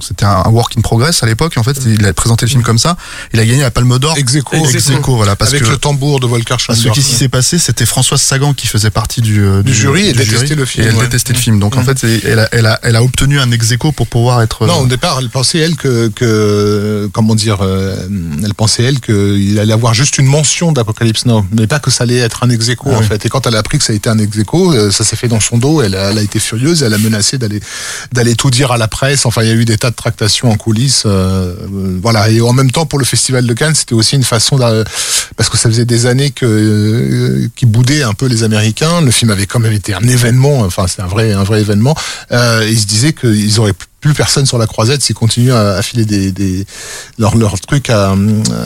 c'était 0.00 0.24
un, 0.24 0.42
un 0.44 0.48
work 0.50 0.76
in 0.76 0.80
progress 0.80 1.22
à 1.22 1.26
l'époque, 1.26 1.54
en 1.56 1.62
fait, 1.62 1.78
il 1.86 2.04
a 2.04 2.12
présenté 2.12 2.46
le 2.46 2.50
film 2.50 2.62
comme 2.62 2.78
ça, 2.78 2.96
il 3.32 3.40
a 3.40 3.44
gagné 3.46 3.62
la 3.62 3.70
Palme 3.70 3.98
d'Or. 3.98 4.16
Ex 4.18 4.34
aequo. 4.34 4.56
Ex 4.56 4.90
aequo, 4.90 5.16
voilà, 5.16 5.36
parce 5.36 5.52
Avec 5.52 5.62
que 5.64 5.68
le 5.70 5.76
tambour 5.76 6.18
de 6.20 6.26
Volker 6.26 6.56
Schlumberger. 6.58 6.90
qu'est-ce 6.90 7.08
qui 7.08 7.14
s'est 7.14 7.28
passé? 7.28 7.58
C'était 7.58 7.86
Françoise 7.86 8.20
Sagan 8.20 8.54
qui 8.54 8.66
faisait 8.66 8.90
partie 8.90 9.20
du, 9.20 9.40
euh, 9.44 9.62
Du 9.62 9.72
jury 9.74 10.08
et 10.08 10.12
détestait 10.12 10.54
le 10.56 10.64
film, 10.64 10.84
Et 10.84 10.88
elle 10.90 10.96
ouais. 10.96 11.04
détestait 11.04 11.32
le 11.32 11.38
film. 11.38 11.60
Donc 11.60 11.76
en 11.76 11.82
Mm. 11.82 11.84
fait, 11.94 12.04
elle 12.24 12.38
a, 12.40 12.48
elle, 12.52 12.66
a, 12.66 12.80
elle 12.82 12.96
a 12.96 13.02
obtenu 13.02 13.38
un 13.38 13.50
ex 13.52 13.66
pour 13.94 14.06
pouvoir 14.16 14.40
être. 14.42 14.66
Non, 14.66 14.80
au 14.80 14.86
départ, 14.86 15.18
elle 15.20 15.28
pensait 15.28 15.58
elle 15.58 15.76
que, 15.76 16.08
que 16.08 17.08
comment 17.12 17.34
dire, 17.34 17.58
euh, 17.60 17.96
elle 18.44 18.54
pensait 18.54 18.84
elle 18.84 19.00
qu'il 19.00 19.58
allait 19.58 19.72
avoir 19.72 19.92
juste 19.94 20.18
une 20.18 20.26
mention 20.26 20.72
d'Apocalypse 20.72 21.26
Now, 21.26 21.44
mais 21.52 21.66
pas 21.66 21.78
que 21.80 21.90
ça 21.90 22.04
allait 22.04 22.18
être 22.18 22.42
un 22.44 22.50
ex 22.50 22.68
aequo, 22.68 22.90
Ah 22.92 22.96
en 22.96 23.00
oui. 23.00 23.06
fait. 23.06 23.26
Et 23.26 23.28
quand 23.28 23.46
elle 23.46 23.56
a 23.56 23.58
appris 23.58 23.78
que 23.78 23.84
ça 23.84 23.92
a 23.92 23.96
été 23.96 24.08
un 24.08 24.18
ex 24.18 24.38
aequo, 24.38 24.72
euh, 24.72 24.90
ça 24.90 25.04
s'est 25.04 25.16
fait 25.16 25.28
dans 25.28 25.40
son 25.40 25.58
dos. 25.58 25.82
Elle 25.82 25.94
a, 25.94 26.10
elle 26.10 26.18
a 26.18 26.22
été 26.22 26.38
furieuse, 26.38 26.82
elle 26.82 26.94
a 26.94 26.98
menacé 26.98 27.36
d'aller 27.38 27.60
d'aller 28.12 28.34
tout 28.34 28.50
dire 28.50 28.72
à 28.72 28.78
la 28.78 28.88
presse. 28.88 29.26
Enfin, 29.26 29.42
il 29.42 29.48
y 29.48 29.52
a 29.52 29.54
eu 29.54 29.64
des 29.64 29.76
tas 29.78 29.90
de 29.90 29.96
tractations 29.96 30.50
en 30.50 30.56
coulisses. 30.56 31.02
euh, 31.06 31.54
euh, 31.62 31.98
voilà. 32.02 32.30
Et 32.30 32.40
en 32.40 32.52
même 32.52 32.70
temps, 32.70 32.86
pour 32.86 32.98
le 32.98 33.04
Festival 33.04 33.46
de 33.46 33.52
Cannes, 33.54 33.74
c'était 33.74 33.94
aussi 33.94 34.16
une 34.16 34.24
façon 34.24 34.56
parce 35.36 35.48
que 35.50 35.58
ça 35.58 35.68
faisait 35.68 35.84
des 35.84 36.06
années 36.06 36.30
que 36.30 36.46
euh, 36.46 37.48
qui 37.56 37.66
boudaient 37.66 38.02
un 38.02 38.14
peu 38.14 38.26
les 38.26 38.42
Américains. 38.42 39.00
Le 39.02 39.10
film 39.10 39.30
avait 39.30 39.46
quand 39.46 39.60
même 39.60 39.72
été 39.72 39.92
un 39.94 40.06
événement. 40.08 40.60
Enfin, 40.60 40.86
c'est 40.88 41.02
un 41.02 41.06
vrai 41.06 41.32
un 41.32 41.44
vrai 41.44 41.60
événement. 41.60 41.94
Euh, 42.32 42.66
ils 42.68 42.78
se 42.80 42.86
disaient 42.86 43.12
qu'ils 43.12 43.58
auraient 43.60 43.74
plus 44.00 44.14
personne 44.14 44.46
sur 44.46 44.58
la 44.58 44.66
croisette 44.66 45.02
s'ils 45.02 45.14
continuent 45.16 45.52
à, 45.52 45.76
à 45.76 45.82
filer 45.82 46.04
des, 46.04 46.30
des 46.30 46.64
leurs 47.18 47.36
leur 47.36 47.58
trucs 47.60 47.90
à, 47.90 48.12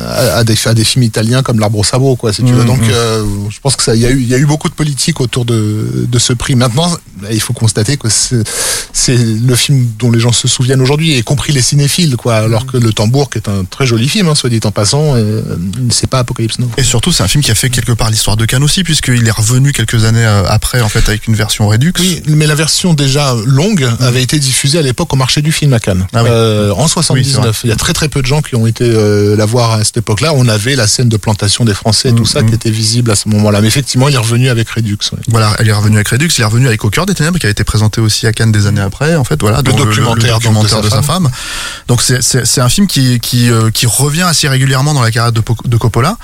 à, 0.08 0.38
à 0.38 0.44
des, 0.44 0.56
à 0.66 0.74
des 0.74 0.84
films 0.84 1.04
italiens 1.04 1.42
comme 1.42 1.58
l'arbre 1.60 1.78
au 1.78 1.84
sabot 1.84 2.16
quoi 2.16 2.32
si 2.32 2.42
tu 2.42 2.52
veux 2.52 2.60
Mhm. 2.62 2.66
donc 2.66 2.82
euh, 2.90 3.24
je 3.48 3.58
pense 3.60 3.74
que 3.76 3.82
ça 3.82 3.94
il 3.94 4.02
y 4.02 4.06
a 4.06 4.10
eu 4.10 4.20
y 4.22 4.34
a 4.34 4.38
eu 4.38 4.44
beaucoup 4.46 4.68
de 4.68 4.74
politique 4.74 5.20
autour 5.20 5.44
de, 5.44 6.06
de 6.08 6.18
ce 6.18 6.32
prix 6.34 6.56
maintenant 6.56 6.90
il 7.30 7.40
faut 7.40 7.52
constater 7.54 7.96
que 7.96 8.08
c'est 8.92 9.16
le 9.16 9.54
film 9.54 9.86
dont 9.98 10.10
les 10.10 10.20
gens 10.20 10.32
se 10.32 10.48
souviennent 10.48 10.80
aujourd'hui 10.80 11.16
y 11.16 11.22
compris 11.22 11.52
les 11.52 11.62
cinéphiles 11.62 12.16
quoi 12.16 12.36
alors 12.36 12.66
que 12.66 12.76
le 12.76 12.92
tambour 12.92 13.30
qui 13.30 13.38
est 13.38 13.48
un 13.48 13.64
très 13.64 13.86
joli 13.86 14.08
film 14.08 14.28
hein, 14.28 14.34
soit 14.34 14.50
dit 14.50 14.60
en 14.64 14.70
passant 14.72 15.14
euh, 15.16 15.42
c'est 15.90 16.06
pas 16.08 16.18
Apocalypse 16.20 16.58
Now 16.58 16.68
Et 16.76 16.82
surtout, 16.82 17.12
c'est 17.12 17.22
un 17.22 17.28
film 17.28 17.42
qui 17.42 17.50
a 17.50 17.54
fait 17.54 17.70
quelque 17.70 17.92
part 17.92 18.10
l'histoire 18.10 18.36
de 18.36 18.44
Cannes 18.44 18.62
aussi, 18.62 18.84
puisqu'il 18.84 19.26
est 19.26 19.30
revenu 19.30 19.72
quelques 19.72 20.04
années 20.04 20.24
euh, 20.24 20.42
après, 20.48 20.80
en 20.80 20.88
fait, 20.88 21.08
avec 21.08 21.26
une 21.28 21.34
version 21.34 21.68
Redux. 21.68 21.92
Oui, 21.98 22.22
mais 22.26 22.46
la 22.46 22.54
version 22.54 22.94
déjà 22.94 23.34
longue 23.46 23.88
avait 24.00 24.22
été 24.22 24.38
diffusée 24.38 24.78
à 24.78 24.82
l'époque 24.82 25.12
marché 25.20 25.40
du 25.42 25.52
film 25.52 25.72
à 25.72 25.78
Cannes. 25.78 26.06
Ah 26.12 26.22
oui. 26.24 26.28
Euh, 26.32 26.72
en 26.72 26.82
Oui, 26.82 26.88
c'est 26.88 26.94
79. 26.94 27.44
vrai. 27.44 27.54
Il 27.64 27.68
y 27.70 27.72
a 27.72 27.76
très 27.76 27.92
très 27.92 28.08
peu 28.08 28.20
de 28.22 28.26
gens 28.26 28.42
qui 28.42 28.56
ont 28.56 28.66
été 28.66 28.84
euh, 28.84 29.36
la 29.36 29.46
voir 29.46 29.70
à 29.72 29.84
cette 29.84 29.98
époque-là. 29.98 30.32
On 30.34 30.48
avait 30.48 30.74
la 30.74 30.88
scène 30.88 31.08
de 31.08 31.16
plantation 31.16 31.64
des 31.64 31.74
Français, 31.74 32.10
tout 32.12 32.22
Mm, 32.24 32.26
ça 32.26 32.42
mm. 32.42 32.46
qui 32.48 32.54
était 32.54 32.70
visible 32.70 33.10
à 33.12 33.14
ce 33.16 33.28
moment-là. 33.28 33.60
Mais 33.60 33.68
effectivement, 33.68 34.08
il 34.08 34.14
est 34.14 34.18
revenu 34.18 34.48
avec 34.48 34.68
Redux. 34.70 34.96
ouais. 35.12 35.18
Voilà, 35.28 35.52
elle 35.58 35.68
est 35.68 35.72
revenue 35.72 35.96
avec 35.96 36.08
Redux, 36.08 36.28
il 36.36 36.40
est 36.40 36.44
revenu 36.44 36.66
avec 36.66 36.84
Au 36.84 36.90
cœur 36.90 37.06
des 37.06 37.14
ténèbres, 37.14 37.38
qui 37.38 37.46
a 37.46 37.50
été 37.50 37.62
présenté 37.64 38.00
aussi 38.00 38.26
à 38.26 38.32
Cannes 38.32 38.50
des 38.52 38.66
années 38.66 38.80
après, 38.80 39.14
en 39.14 39.24
fait, 39.24 39.40
voilà. 39.40 39.62
dont 39.62 39.76
documentaire, 39.76 40.40
de, 40.40 40.88
sa 40.88 41.02
femme. 41.02 41.28
Donc 41.88 42.00
c'est 42.02 42.60
un 42.60 42.68
film 42.68 42.86
qui 42.86 43.20
qui 43.20 43.50
euh, 43.50 43.70
qui 43.70 43.86
revient 43.86 44.22
assez 44.22 44.48
régulièrement 44.48 44.94
dans 44.94 45.02
la 45.02 45.10
carrière 45.10 45.32
de, 45.32 45.40
Po- 45.40 45.56
de 45.64 45.76
Coppola, 45.76 46.16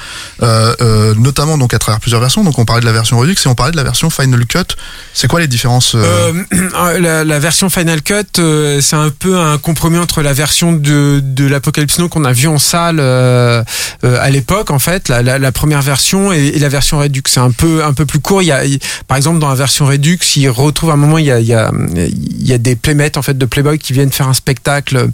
euh, 0.43 0.75
euh, 0.81 1.15
notamment 1.17 1.59
donc 1.59 1.75
à 1.75 1.79
travers 1.79 2.01
plusieurs 2.01 2.21
versions. 2.21 2.43
Donc 2.45 2.59
on 2.59 2.65
parlait 2.65 2.81
de 2.81 2.87
la 2.87 2.93
version 2.93 3.19
Redux 3.19 3.35
et 3.45 3.49
on 3.49 3.55
parlait 3.55 3.73
de 3.73 3.77
la 3.77 3.85
version 3.85 4.09
Final 4.11 4.47
Cut. 4.47 4.75
C'est 5.15 5.29
quoi 5.29 5.41
les 5.41 5.49
différences 5.49 5.93
euh, 5.95 6.33
Euh, 6.57 6.99
la, 7.01 7.25
la 7.25 7.39
version 7.39 7.69
Final 7.71 8.03
Cut, 8.03 8.39
euh, 8.39 8.81
c'est 8.87 8.96
un 8.96 9.11
peu 9.11 9.37
un 9.37 9.59
compromis 9.59 9.99
entre 9.99 10.22
la 10.22 10.33
version 10.33 10.72
de, 10.72 11.20
de 11.20 11.44
l'Apocalypse 11.44 11.99
Now 11.99 12.09
qu'on 12.09 12.25
a 12.25 12.33
vu 12.33 12.46
en 12.46 12.59
salle 12.59 12.99
euh, 13.01 13.64
euh, 14.05 14.18
à 14.20 14.31
l'époque, 14.31 14.70
en 14.70 14.79
fait, 14.79 15.09
la, 15.09 15.22
la, 15.22 15.53
première 15.53 15.83
version 15.83 16.33
et, 16.33 16.53
la 16.53 16.68
version 16.68 16.99
Redux. 16.99 17.22
C'est 17.27 17.40
un 17.40 17.51
peu 17.51 17.85
un 17.85 17.92
peu 17.92 18.07
plus 18.07 18.20
court. 18.20 18.42
Il 18.42 18.46
y 18.46 18.53
a, 18.53 18.62
par 19.09 19.16
exemple, 19.16 19.40
dans 19.40 19.49
la 19.49 19.57
version 19.57 19.87
Redux, 19.87 20.18
il 20.37 20.49
retrouve 20.49 20.90
un 20.90 20.96
moment, 20.96 21.18
il 21.18 21.27
y 21.27 21.33
a, 21.33 21.40
il 21.40 21.46
y 21.46 21.55
a, 21.55 21.72
il 21.96 22.46
y 22.46 22.53
a 22.53 22.59
des 22.59 22.77
playmates 22.77 23.16
en 23.16 23.22
fait 23.22 23.37
de 23.37 23.44
Playboy 23.44 23.79
qui 23.79 23.92
viennent 23.92 24.12
faire 24.12 24.29
un 24.29 24.35
spectacle 24.35 25.09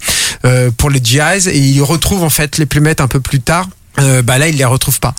euh, 0.45 0.71
pour 0.77 0.91
les 0.91 1.01
GIs 1.03 1.49
et 1.49 1.59
il 1.59 1.81
retrouve 1.81 2.23
en 2.25 2.31
fait 2.31 2.59
les 2.59 2.67
playmates 2.67 3.01
un 3.01 3.09
peu 3.09 3.21
plus 3.21 3.41
tard. 3.41 3.69
Euh, 3.99 4.23
bah 4.23 4.39
là 4.39 4.49
il 4.49 4.57
les 4.57 4.65
retrouve 4.65 5.01
pas. 5.01 5.15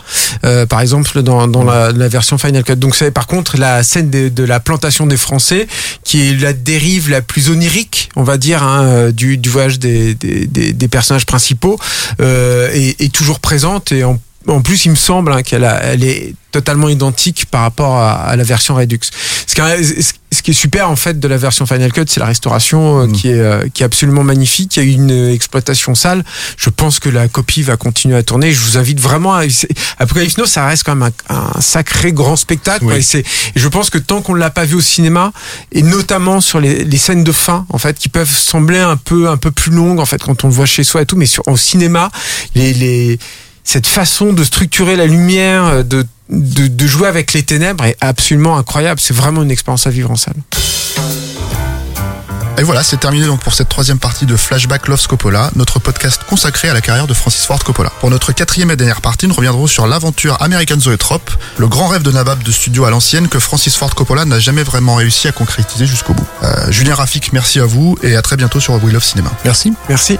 Euh, 0.45 0.65
par 0.65 0.81
exemple 0.81 1.21
dans, 1.21 1.47
dans 1.47 1.63
la, 1.63 1.91
la 1.91 2.07
version 2.07 2.37
Final 2.37 2.63
Cut. 2.63 2.75
Donc 2.75 2.95
c'est 2.95 3.11
par 3.11 3.27
contre 3.27 3.57
la 3.57 3.83
scène 3.83 4.09
de, 4.09 4.29
de 4.29 4.43
la 4.43 4.59
plantation 4.59 5.05
des 5.05 5.17
Français 5.17 5.67
qui 6.03 6.27
est 6.27 6.39
la 6.39 6.53
dérive 6.53 7.09
la 7.09 7.21
plus 7.21 7.49
onirique 7.49 8.09
on 8.15 8.23
va 8.23 8.37
dire 8.37 8.63
hein, 8.63 8.83
euh, 8.83 9.11
du, 9.11 9.37
du 9.37 9.49
voyage 9.49 9.79
des, 9.79 10.15
des, 10.15 10.47
des, 10.47 10.87
personnages 10.87 11.25
principaux 11.25 11.79
euh, 12.19 12.69
est, 12.73 12.99
est 12.99 13.13
toujours 13.13 13.39
présente 13.39 13.91
et 13.91 14.03
en 14.03 14.19
en 14.47 14.61
plus, 14.61 14.85
il 14.85 14.91
me 14.91 14.95
semble 14.95 15.31
hein, 15.31 15.41
qu'elle 15.41 15.63
elle 15.63 16.03
est 16.03 16.35
totalement 16.51 16.87
identique 16.87 17.47
par 17.49 17.61
rapport 17.61 17.95
à, 17.97 18.13
à 18.13 18.35
la 18.35 18.43
version 18.43 18.75
Redux. 18.75 18.99
Ce 19.47 19.55
qui, 19.55 19.61
est, 19.61 20.13
ce 20.31 20.41
qui 20.41 20.51
est 20.51 20.53
super 20.53 20.89
en 20.89 20.95
fait 20.95 21.19
de 21.19 21.27
la 21.27 21.37
version 21.37 21.65
Final 21.65 21.91
Cut, 21.91 22.05
c'est 22.07 22.19
la 22.19 22.27
restauration 22.27 23.01
euh, 23.01 23.07
qui 23.11 23.29
est 23.29 23.39
euh, 23.39 23.67
qui 23.73 23.81
est 23.81 23.85
absolument 23.85 24.23
magnifique. 24.23 24.77
Il 24.77 24.83
y 24.83 24.85
a 24.85 24.89
eu 24.89 24.93
une 24.93 25.11
euh, 25.11 25.33
exploitation 25.33 25.95
sale. 25.95 26.23
Je 26.57 26.69
pense 26.69 26.99
que 26.99 27.09
la 27.09 27.27
copie 27.27 27.63
va 27.63 27.75
continuer 27.75 28.15
à 28.17 28.23
tourner. 28.23 28.51
Je 28.51 28.59
vous 28.59 28.77
invite 28.77 28.99
vraiment 28.99 29.33
à 29.33 29.43
Apocalypse 29.97 30.37
Now, 30.37 30.45
ça 30.45 30.67
reste 30.67 30.83
quand 30.83 30.95
même 30.95 31.11
un, 31.29 31.51
un 31.57 31.61
sacré 31.61 32.13
grand 32.13 32.35
spectacle. 32.35 32.85
Et, 32.91 33.17
et 33.17 33.25
je 33.55 33.67
pense 33.67 33.89
que 33.89 33.97
tant 33.97 34.21
qu'on 34.21 34.35
ne 34.35 34.39
l'a 34.39 34.51
pas 34.51 34.65
vu 34.65 34.75
au 34.75 34.81
cinéma, 34.81 35.31
et 35.71 35.81
notamment 35.81 36.39
sur 36.39 36.59
les, 36.59 36.83
les 36.83 36.97
scènes 36.97 37.23
de 37.23 37.31
fin, 37.31 37.65
en 37.69 37.79
fait, 37.79 37.97
qui 37.97 38.09
peuvent 38.09 38.29
sembler 38.29 38.79
un 38.79 38.97
peu 38.97 39.27
un 39.27 39.37
peu 39.37 39.51
plus 39.51 39.71
longues 39.71 39.99
en 39.99 40.05
fait 40.05 40.21
quand 40.21 40.43
on 40.43 40.47
le 40.47 40.53
voit 40.53 40.67
chez 40.67 40.83
soi 40.83 41.01
et 41.01 41.05
tout, 41.05 41.15
mais 41.15 41.25
sur 41.25 41.43
au 41.47 41.57
cinéma, 41.57 42.11
les, 42.53 42.73
les 42.73 43.19
cette 43.63 43.87
façon 43.87 44.33
de 44.33 44.43
structurer 44.43 44.95
la 44.95 45.05
lumière, 45.05 45.65
euh, 45.65 45.83
de, 45.83 46.05
de, 46.29 46.67
de 46.67 46.87
jouer 46.87 47.07
avec 47.07 47.33
les 47.33 47.43
ténèbres 47.43 47.85
est 47.85 47.97
absolument 48.01 48.57
incroyable. 48.57 48.99
C'est 48.99 49.13
vraiment 49.15 49.43
une 49.43 49.51
expérience 49.51 49.87
à 49.87 49.89
vivre 49.89 50.11
en 50.11 50.15
salle. 50.15 50.35
Et 52.55 52.61
voilà, 52.61 52.83
c'est 52.83 52.97
terminé 52.97 53.25
donc 53.25 53.39
pour 53.41 53.55
cette 53.55 53.67
troisième 53.67 53.97
partie 53.97 54.27
de 54.27 54.35
Flashback 54.37 54.87
Love 54.87 55.07
Coppola, 55.07 55.49
notre 55.55 55.79
podcast 55.79 56.21
consacré 56.29 56.69
à 56.69 56.73
la 56.73 56.81
carrière 56.81 57.07
de 57.07 57.13
Francis 57.15 57.45
Ford 57.47 57.63
Coppola. 57.63 57.91
Pour 57.99 58.11
notre 58.11 58.31
quatrième 58.31 58.69
et 58.69 58.75
dernière 58.75 59.01
partie, 59.01 59.27
nous 59.27 59.33
reviendrons 59.33 59.65
sur 59.65 59.87
l'aventure 59.87 60.39
American 60.39 60.79
Zoetrope, 60.79 61.31
le 61.57 61.67
grand 61.67 61.87
rêve 61.87 62.03
de 62.03 62.11
Nabab 62.11 62.43
de 62.43 62.51
studio 62.51 62.85
à 62.85 62.91
l'ancienne 62.91 63.27
que 63.27 63.39
Francis 63.39 63.75
Ford 63.75 63.95
Coppola 63.95 64.25
n'a 64.25 64.39
jamais 64.39 64.61
vraiment 64.61 64.93
réussi 64.95 65.27
à 65.27 65.31
concrétiser 65.31 65.87
jusqu'au 65.87 66.13
bout. 66.13 66.27
Euh, 66.43 66.71
Julien 66.71 66.93
Rafik, 66.93 67.33
merci 67.33 67.59
à 67.59 67.65
vous 67.65 67.97
et 68.03 68.15
à 68.15 68.21
très 68.21 68.37
bientôt 68.37 68.59
sur 68.59 68.75
We 68.83 68.93
Love 68.93 69.03
Cinéma. 69.03 69.31
Merci. 69.43 69.73
Merci. 69.89 70.19